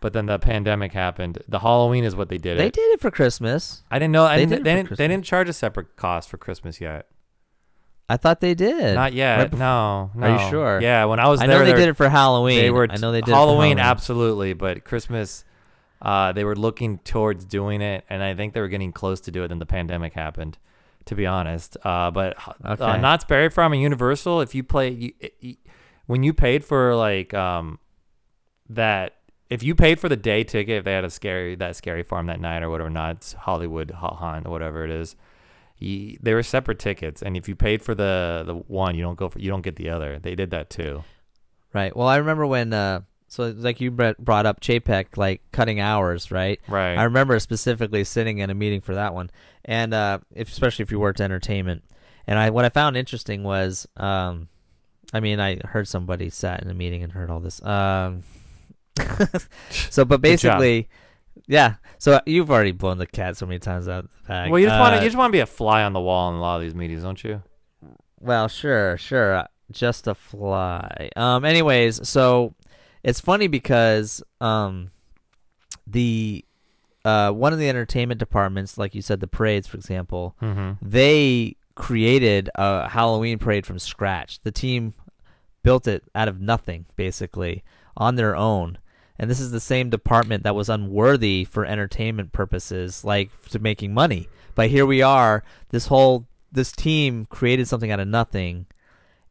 but 0.00 0.12
then 0.12 0.26
the 0.26 0.38
pandemic 0.38 0.92
happened. 0.92 1.38
The 1.48 1.60
Halloween 1.60 2.04
is 2.04 2.16
what 2.16 2.28
they 2.28 2.38
did. 2.38 2.58
They 2.58 2.66
it. 2.66 2.72
did 2.72 2.90
it 2.92 3.00
for 3.00 3.10
Christmas. 3.10 3.82
I 3.90 3.98
didn't 3.98 4.12
know. 4.12 4.24
I 4.24 4.36
they 4.36 4.46
didn't, 4.46 4.50
did 4.50 4.64
they 4.64 4.74
didn't. 4.74 4.96
They 4.96 5.08
didn't 5.08 5.24
charge 5.24 5.48
a 5.48 5.52
separate 5.52 5.96
cost 5.96 6.28
for 6.28 6.38
Christmas 6.38 6.80
yet. 6.80 7.06
I 8.08 8.16
thought 8.16 8.40
they 8.40 8.54
did. 8.54 8.96
Not 8.96 9.12
yet. 9.12 9.38
Right 9.38 9.52
no, 9.52 10.10
no. 10.16 10.26
Are 10.26 10.42
you 10.42 10.50
sure? 10.50 10.80
Yeah, 10.82 11.04
when 11.04 11.20
I 11.20 11.28
was 11.28 11.40
I 11.40 11.46
there, 11.46 11.60
know 11.60 11.64
they 11.64 11.74
did 11.78 11.88
it 11.88 11.94
for 11.94 12.08
Halloween. 12.08 12.58
They 12.58 12.70
were 12.70 12.88
I 12.90 12.96
know 12.96 13.12
they 13.12 13.20
did 13.20 13.32
Halloween, 13.32 13.76
Halloween. 13.76 13.78
absolutely, 13.78 14.52
but 14.52 14.84
Christmas, 14.84 15.44
uh, 16.02 16.32
they 16.32 16.42
were 16.42 16.56
looking 16.56 16.98
towards 16.98 17.44
doing 17.44 17.82
it, 17.82 18.04
and 18.10 18.20
I 18.20 18.34
think 18.34 18.52
they 18.52 18.60
were 18.60 18.68
getting 18.68 18.90
close 18.90 19.20
to 19.22 19.30
do 19.30 19.44
it. 19.44 19.48
Then 19.48 19.60
the 19.60 19.66
pandemic 19.66 20.14
happened, 20.14 20.58
to 21.04 21.14
be 21.14 21.24
honest. 21.24 21.76
Uh, 21.84 22.10
but 22.10 22.36
uh, 22.64 22.72
Okay. 22.72 23.00
Knott's 23.00 23.24
Berry 23.24 23.48
Farm 23.48 23.72
and 23.74 23.80
Universal, 23.80 24.40
if 24.40 24.56
you 24.56 24.64
play, 24.64 24.90
you, 24.90 25.12
you, 25.38 25.54
when 26.06 26.24
you 26.24 26.32
paid 26.32 26.64
for 26.64 26.96
like 26.96 27.32
um, 27.32 27.78
that, 28.70 29.14
if 29.50 29.64
you 29.64 29.74
paid 29.74 29.98
for 29.98 30.08
the 30.08 30.16
day 30.16 30.44
ticket, 30.44 30.78
if 30.78 30.84
they 30.84 30.92
had 30.92 31.04
a 31.04 31.10
scary 31.10 31.56
that 31.56 31.74
scary 31.74 32.04
farm 32.04 32.26
that 32.26 32.40
night 32.40 32.62
or 32.62 32.70
whatever, 32.70 32.88
Knott's 32.88 33.32
Hollywood 33.32 33.90
Hot 33.90 34.16
Hunt 34.16 34.46
or 34.46 34.50
whatever 34.50 34.84
it 34.84 34.90
is. 34.90 35.16
You, 35.78 36.18
they 36.22 36.34
were 36.34 36.42
separate 36.42 36.78
tickets, 36.78 37.22
and 37.22 37.36
if 37.36 37.48
you 37.48 37.56
paid 37.56 37.82
for 37.82 37.94
the 37.94 38.44
the 38.46 38.54
one, 38.54 38.94
you 38.94 39.02
don't 39.02 39.18
go 39.18 39.28
for 39.28 39.38
you 39.40 39.50
don't 39.50 39.62
get 39.62 39.76
the 39.76 39.90
other. 39.90 40.18
They 40.18 40.34
did 40.34 40.50
that 40.50 40.70
too. 40.70 41.04
Right. 41.74 41.94
Well, 41.94 42.06
I 42.06 42.16
remember 42.16 42.46
when. 42.46 42.72
Uh, 42.72 43.00
so 43.28 43.54
like 43.56 43.80
you 43.80 43.92
brought 43.92 44.46
up 44.46 44.60
Chapek, 44.60 45.16
like 45.16 45.40
cutting 45.52 45.78
hours, 45.78 46.32
right? 46.32 46.60
Right. 46.66 46.96
I 46.96 47.04
remember 47.04 47.38
specifically 47.38 48.02
sitting 48.02 48.38
in 48.38 48.50
a 48.50 48.54
meeting 48.54 48.80
for 48.80 48.94
that 48.96 49.14
one, 49.14 49.30
and 49.64 49.94
uh, 49.94 50.18
if, 50.34 50.48
especially 50.48 50.82
if 50.82 50.90
you 50.90 50.98
worked 50.98 51.20
entertainment. 51.20 51.84
And 52.26 52.38
I 52.38 52.50
what 52.50 52.64
I 52.64 52.70
found 52.70 52.96
interesting 52.96 53.44
was, 53.44 53.86
um, 53.96 54.48
I 55.12 55.20
mean, 55.20 55.40
I 55.40 55.60
heard 55.64 55.86
somebody 55.88 56.28
sat 56.28 56.62
in 56.62 56.70
a 56.70 56.74
meeting 56.74 57.02
and 57.04 57.12
heard 57.12 57.30
all 57.30 57.40
this. 57.40 57.62
Um, 57.62 58.24
so, 59.90 60.04
but 60.04 60.20
basically, 60.20 60.88
yeah. 61.46 61.74
So 61.98 62.20
you've 62.26 62.50
already 62.50 62.72
blown 62.72 62.98
the 62.98 63.06
cat 63.06 63.36
so 63.36 63.46
many 63.46 63.58
times 63.58 63.88
out 63.88 64.04
of 64.04 64.10
the 64.22 64.28
bag. 64.28 64.50
Well, 64.50 64.58
you 64.58 64.66
just 64.66 64.78
want 64.78 64.94
Uh, 64.94 64.98
to 64.98 65.02
you 65.04 65.08
just 65.08 65.18
want 65.18 65.30
to 65.30 65.36
be 65.36 65.40
a 65.40 65.46
fly 65.46 65.82
on 65.82 65.92
the 65.92 66.00
wall 66.00 66.30
in 66.30 66.36
a 66.36 66.40
lot 66.40 66.56
of 66.56 66.62
these 66.62 66.74
meetings, 66.74 67.02
don't 67.02 67.22
you? 67.22 67.42
Well, 68.20 68.48
sure, 68.48 68.96
sure. 68.98 69.34
uh, 69.34 69.46
Just 69.70 70.06
a 70.06 70.14
fly. 70.14 71.10
Um. 71.16 71.44
Anyways, 71.44 72.08
so 72.08 72.54
it's 73.02 73.20
funny 73.20 73.46
because 73.48 74.22
um, 74.40 74.90
the 75.86 76.44
uh 77.04 77.30
one 77.32 77.52
of 77.52 77.58
the 77.58 77.68
entertainment 77.68 78.18
departments, 78.18 78.76
like 78.78 78.94
you 78.94 79.02
said, 79.02 79.20
the 79.20 79.26
parades, 79.26 79.66
for 79.66 79.76
example, 79.76 80.36
Mm-hmm. 80.42 80.72
they 80.82 81.56
created 81.74 82.50
a 82.56 82.88
Halloween 82.88 83.38
parade 83.38 83.64
from 83.64 83.78
scratch. 83.78 84.40
The 84.42 84.52
team 84.52 84.92
built 85.62 85.86
it 85.86 86.04
out 86.14 86.28
of 86.28 86.40
nothing, 86.40 86.84
basically, 86.96 87.62
on 87.96 88.16
their 88.16 88.36
own. 88.36 88.78
And 89.20 89.30
this 89.30 89.38
is 89.38 89.50
the 89.50 89.60
same 89.60 89.90
department 89.90 90.44
that 90.44 90.54
was 90.54 90.70
unworthy 90.70 91.44
for 91.44 91.66
entertainment 91.66 92.32
purposes, 92.32 93.04
like 93.04 93.30
to 93.50 93.58
making 93.58 93.92
money. 93.92 94.30
But 94.54 94.70
here 94.70 94.86
we 94.86 95.02
are. 95.02 95.44
This 95.68 95.88
whole 95.88 96.26
this 96.50 96.72
team 96.72 97.26
created 97.26 97.68
something 97.68 97.90
out 97.90 98.00
of 98.00 98.08
nothing, 98.08 98.64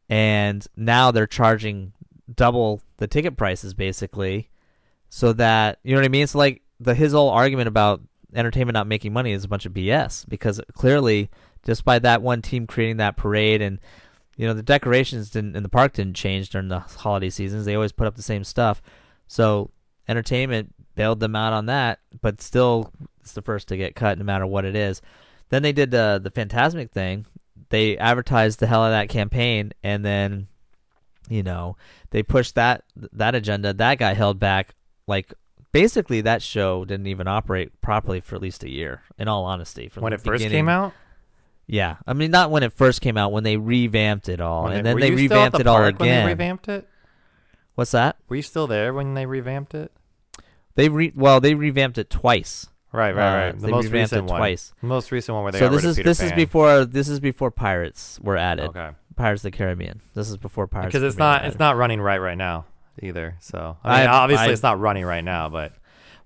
and 0.08 0.64
now 0.76 1.10
they're 1.10 1.26
charging 1.26 1.92
double 2.32 2.82
the 2.98 3.08
ticket 3.08 3.36
prices, 3.36 3.74
basically, 3.74 4.48
so 5.08 5.32
that 5.32 5.80
you 5.82 5.92
know 5.92 5.98
what 5.98 6.04
I 6.04 6.08
mean. 6.08 6.28
So 6.28 6.38
like 6.38 6.62
the 6.78 6.94
his 6.94 7.12
whole 7.12 7.30
argument 7.30 7.66
about 7.66 8.00
entertainment 8.32 8.74
not 8.74 8.86
making 8.86 9.12
money 9.12 9.32
is 9.32 9.42
a 9.42 9.48
bunch 9.48 9.66
of 9.66 9.72
BS 9.72 10.24
because 10.28 10.60
clearly 10.72 11.30
just 11.66 11.84
by 11.84 11.98
that 11.98 12.22
one 12.22 12.42
team 12.42 12.68
creating 12.68 12.98
that 12.98 13.16
parade 13.16 13.60
and 13.60 13.80
you 14.36 14.46
know 14.46 14.54
the 14.54 14.62
decorations 14.62 15.30
didn't 15.30 15.56
in 15.56 15.64
the 15.64 15.68
park 15.68 15.94
didn't 15.94 16.14
change 16.14 16.48
during 16.48 16.68
the 16.68 16.78
holiday 16.78 17.28
seasons 17.28 17.64
they 17.64 17.74
always 17.74 17.90
put 17.90 18.06
up 18.06 18.14
the 18.14 18.22
same 18.22 18.44
stuff 18.44 18.80
so 19.26 19.72
entertainment 20.10 20.74
bailed 20.96 21.20
them 21.20 21.36
out 21.36 21.52
on 21.52 21.66
that 21.66 22.00
but 22.20 22.40
still 22.42 22.92
it's 23.20 23.32
the 23.32 23.42
first 23.42 23.68
to 23.68 23.76
get 23.76 23.94
cut 23.94 24.18
no 24.18 24.24
matter 24.24 24.46
what 24.46 24.64
it 24.64 24.74
is 24.76 25.00
then 25.50 25.62
they 25.62 25.72
did 25.72 25.94
uh, 25.94 26.18
the 26.18 26.30
Fantasmic 26.30 26.90
thing 26.90 27.24
they 27.70 27.96
advertised 27.98 28.58
the 28.60 28.66
hell 28.66 28.82
out 28.82 28.86
of 28.86 28.92
that 28.92 29.08
campaign 29.08 29.72
and 29.84 30.04
then 30.04 30.48
you 31.28 31.42
know 31.42 31.76
they 32.10 32.22
pushed 32.22 32.54
that 32.56 32.82
that 32.96 33.34
agenda 33.34 33.72
that 33.72 33.98
got 33.98 34.16
held 34.16 34.38
back 34.40 34.74
like 35.06 35.32
basically 35.72 36.20
that 36.20 36.42
show 36.42 36.84
didn't 36.84 37.06
even 37.06 37.28
operate 37.28 37.80
properly 37.80 38.18
for 38.20 38.34
at 38.34 38.42
least 38.42 38.64
a 38.64 38.68
year 38.70 39.02
in 39.18 39.28
all 39.28 39.44
honesty 39.44 39.88
from 39.88 40.02
When 40.02 40.10
the 40.10 40.16
it 40.16 40.22
first 40.22 40.44
came 40.48 40.68
out, 40.68 40.92
Yeah, 41.68 41.96
I 42.06 42.12
mean 42.14 42.32
not 42.32 42.50
when 42.50 42.64
it 42.64 42.72
first 42.72 43.00
came 43.00 43.16
out, 43.16 43.30
when 43.30 43.44
they 43.44 43.56
revamped 43.56 44.28
it 44.28 44.40
all, 44.40 44.64
When 44.64 44.72
and 44.72 44.84
they- 44.84 44.90
then 44.94 45.00
they 45.00 45.10
you 45.10 45.26
still 45.28 45.38
at 45.38 45.52
revamped 45.52 45.52
the 45.56 45.60
it 45.60 45.66
all 45.68 45.76
park 45.76 45.98
When 46.00 46.08
they 46.08 46.14
again. 46.16 46.26
revamped 46.26 46.68
it. 46.68 46.88
What's 47.76 47.92
that? 47.92 48.16
Were 48.28 48.34
you 48.36 48.42
still 48.42 48.66
there 48.66 48.92
when 48.92 49.14
they 49.14 49.26
revamped 49.26 49.74
it? 49.74 49.92
They 50.80 50.88
re 50.88 51.12
well 51.14 51.40
they 51.40 51.54
revamped 51.54 51.98
it 51.98 52.08
twice. 52.10 52.66
Right, 52.92 53.12
Uh, 53.12 53.14
right, 53.18 53.44
right. 53.46 53.54
The 53.58 53.66
they 53.66 53.70
most 53.70 53.84
revamped 53.84 54.12
recent 54.12 54.28
it 54.28 54.30
one. 54.32 54.38
twice. 54.40 54.72
The 54.80 54.86
most 54.86 55.12
recent 55.12 55.34
one 55.34 55.44
where 55.44 55.52
they 55.52 55.58
so 55.60 55.66
got 55.68 55.72
this 55.76 55.84
rid 55.84 55.90
is 55.90 55.90
of 55.92 55.96
Peter 55.98 56.08
this 56.10 56.20
is 56.22 56.32
before 56.32 56.84
this 56.84 57.08
is 57.08 57.20
before 57.20 57.50
Pirates 57.50 58.18
were 58.22 58.36
added. 58.36 58.66
Okay. 58.70 58.90
Pirates 59.16 59.40
of 59.44 59.52
the 59.52 59.56
Caribbean. 59.56 60.00
This 60.14 60.28
is 60.30 60.36
before 60.36 60.66
Pirates. 60.66 60.88
Because 60.88 61.02
it's 61.02 61.16
not 61.18 61.44
it's 61.44 61.58
not 61.58 61.76
running 61.76 62.00
right 62.00 62.18
right 62.18 62.38
now 62.38 62.64
either. 63.02 63.36
So 63.40 63.76
I 63.84 64.00
mean, 64.00 64.08
I- 64.08 64.12
obviously 64.12 64.46
I- 64.48 64.52
it's 64.52 64.62
not 64.62 64.80
running 64.80 65.04
right 65.04 65.22
now, 65.24 65.48
but 65.48 65.72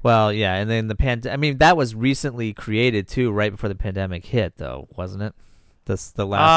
Well, 0.02 0.32
yeah, 0.32 0.54
and 0.54 0.70
then 0.70 0.88
the 0.88 0.94
pand. 0.94 1.26
I 1.26 1.36
mean 1.36 1.58
that 1.58 1.76
was 1.76 1.94
recently 1.94 2.52
created 2.52 3.08
too, 3.08 3.30
right 3.32 3.50
before 3.50 3.68
the 3.68 3.74
pandemic 3.74 4.24
hit, 4.24 4.56
though, 4.56 4.88
wasn't 4.96 5.22
it? 5.24 5.34
This 5.86 6.10
the 6.12 6.24
last 6.26 6.48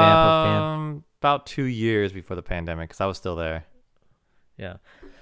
revamp 0.00 0.18
of 0.18 0.46
Fan. 0.46 0.62
um, 0.62 1.04
about 1.20 1.46
two 1.46 1.64
years 1.64 2.12
before 2.12 2.36
the 2.36 2.42
pandemic, 2.42 2.90
because 2.90 3.00
I 3.00 3.06
was 3.06 3.16
still 3.16 3.34
there. 3.34 3.64
Yeah. 4.56 4.76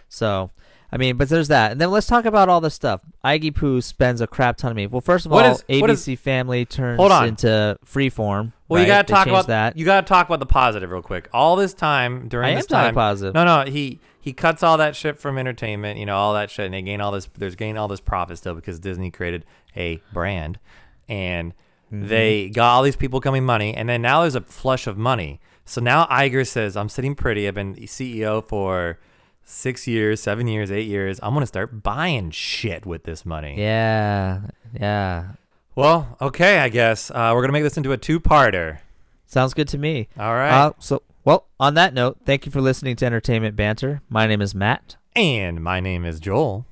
So, 0.08 0.50
I 0.94 0.96
mean, 0.96 1.16
but 1.16 1.28
there's 1.28 1.48
that. 1.48 1.72
And 1.72 1.80
then 1.80 1.90
let's 1.90 2.07
talk 2.07 2.24
about 2.24 2.48
all 2.48 2.61
this 2.61 2.72
stuff. 2.72 3.00
Iggy 3.24 3.52
Poo 3.52 3.80
spends 3.80 4.20
a 4.20 4.28
crap 4.28 4.57
ton 4.57 4.70
of 4.70 4.76
money. 4.76 4.87
Well, 4.87 5.00
first 5.00 5.26
of 5.26 5.33
What 5.33 5.44
all, 5.44 5.50
is- 5.50 5.80
what 5.80 5.90
is- 5.90 6.07
ABC 6.07 6.16
Family 6.16 6.64
turns 6.64 7.00
Hold 7.00 7.11
on. 7.11 7.26
into 7.26 7.76
Freeform. 7.85 8.52
Well, 8.68 8.80
you 8.80 8.87
gotta 8.87 9.04
They 9.04 9.12
talk 9.12 9.26
about 9.26 9.48
that. 9.48 9.76
You 9.76 9.85
gotta 9.85 10.07
talk 10.07 10.28
about 10.28 10.38
the 10.38 10.46
positive 10.46 10.92
real 10.92 11.02
quick. 11.02 11.28
All 11.33 11.57
this 11.57 11.74
time 11.74 12.28
during 12.28 12.52
I 12.52 12.54
this 12.54 12.66
time, 12.66 12.94
positive. 12.94 13.35
no, 13.35 13.44
no, 13.44 13.68
he 13.68 13.98
he 14.20 14.33
cuts 14.33 14.62
all 14.62 14.78
that 14.78 14.94
shit 14.94 15.18
from 15.18 15.37
entertainment, 15.37 15.98
you 15.98 16.07
know, 16.07 16.16
all 16.16 16.33
that 16.35 16.48
shit, 16.48 16.66
and 16.66 16.74
they 16.74 16.83
gain 16.83 17.00
all 17.00 17.11
this. 17.11 17.28
There's 17.37 17.57
gain 17.57 17.76
all 17.76 17.88
this 17.88 18.00
profit 18.00 18.38
still 18.38 18.54
because 18.54 18.78
Disney 18.78 19.11
created 19.11 19.44
a 19.76 20.00
brand, 20.12 20.61
and 21.09 21.54
mm-hmm. 21.92 22.07
they 22.07 22.50
got 22.50 22.72
all 22.72 22.83
these 22.85 22.96
people 22.96 23.20
coming 23.20 23.44
money, 23.44 23.74
and 23.74 23.88
then 23.88 24.00
now 24.00 24.20
there's 24.20 24.37
a 24.37 24.40
flush 24.40 24.87
of 24.87 24.96
money. 24.96 25.40
So 25.64 25.80
now 25.80 26.07
Iger 26.07 26.46
says, 26.46 26.76
"I'm 26.76 26.88
sitting 26.88 27.16
pretty. 27.16 27.48
I've 27.48 27.54
been 27.54 27.74
CEO 27.74 28.46
for 28.46 28.98
six 29.44 29.87
years, 29.87 30.20
seven 30.20 30.46
years, 30.48 30.70
eight 30.70 30.87
years. 30.88 31.20
I'm 31.22 31.35
gonna 31.35 31.46
start 31.46 31.83
buying 31.83 32.30
shit 32.30 32.85
with 32.87 33.04
this 33.04 33.24
money." 33.26 33.54
Yeah, 33.59 34.42
yeah. 34.72 35.33
Well, 35.76 36.16
okay, 36.20 36.59
I 36.59 36.68
guess 36.68 37.11
uh, 37.11 37.33
we're 37.35 37.40
gonna 37.42 37.52
make 37.52 37.62
this 37.64 37.76
into 37.76 37.92
a 37.92 37.96
two-parter. 37.98 38.78
Sounds 39.26 39.54
good 39.54 39.68
to 39.68 39.78
me. 39.78 40.09
All 40.18 40.35
right. 40.35 40.50
Uh, 40.66 40.72
so, 40.78 41.02
well, 41.24 41.46
on 41.59 41.74
that 41.74 41.94
note, 41.94 42.18
thank 42.24 42.46
you 42.46 42.52
for 42.52 42.61
listening 42.61 42.94
to 42.96 43.07
Entertainment 43.07 43.57
Banter. 43.57 44.00
My 44.09 44.26
name 44.26 44.40
is 44.40 44.54
Matt. 44.54 44.96
and 45.16 45.62
my 45.62 45.80
name 45.80 46.04
is 46.04 46.20
Joel, 46.20 46.66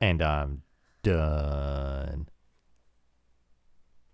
and 0.00 0.20
I'm 0.22 0.62
done. 1.02 2.28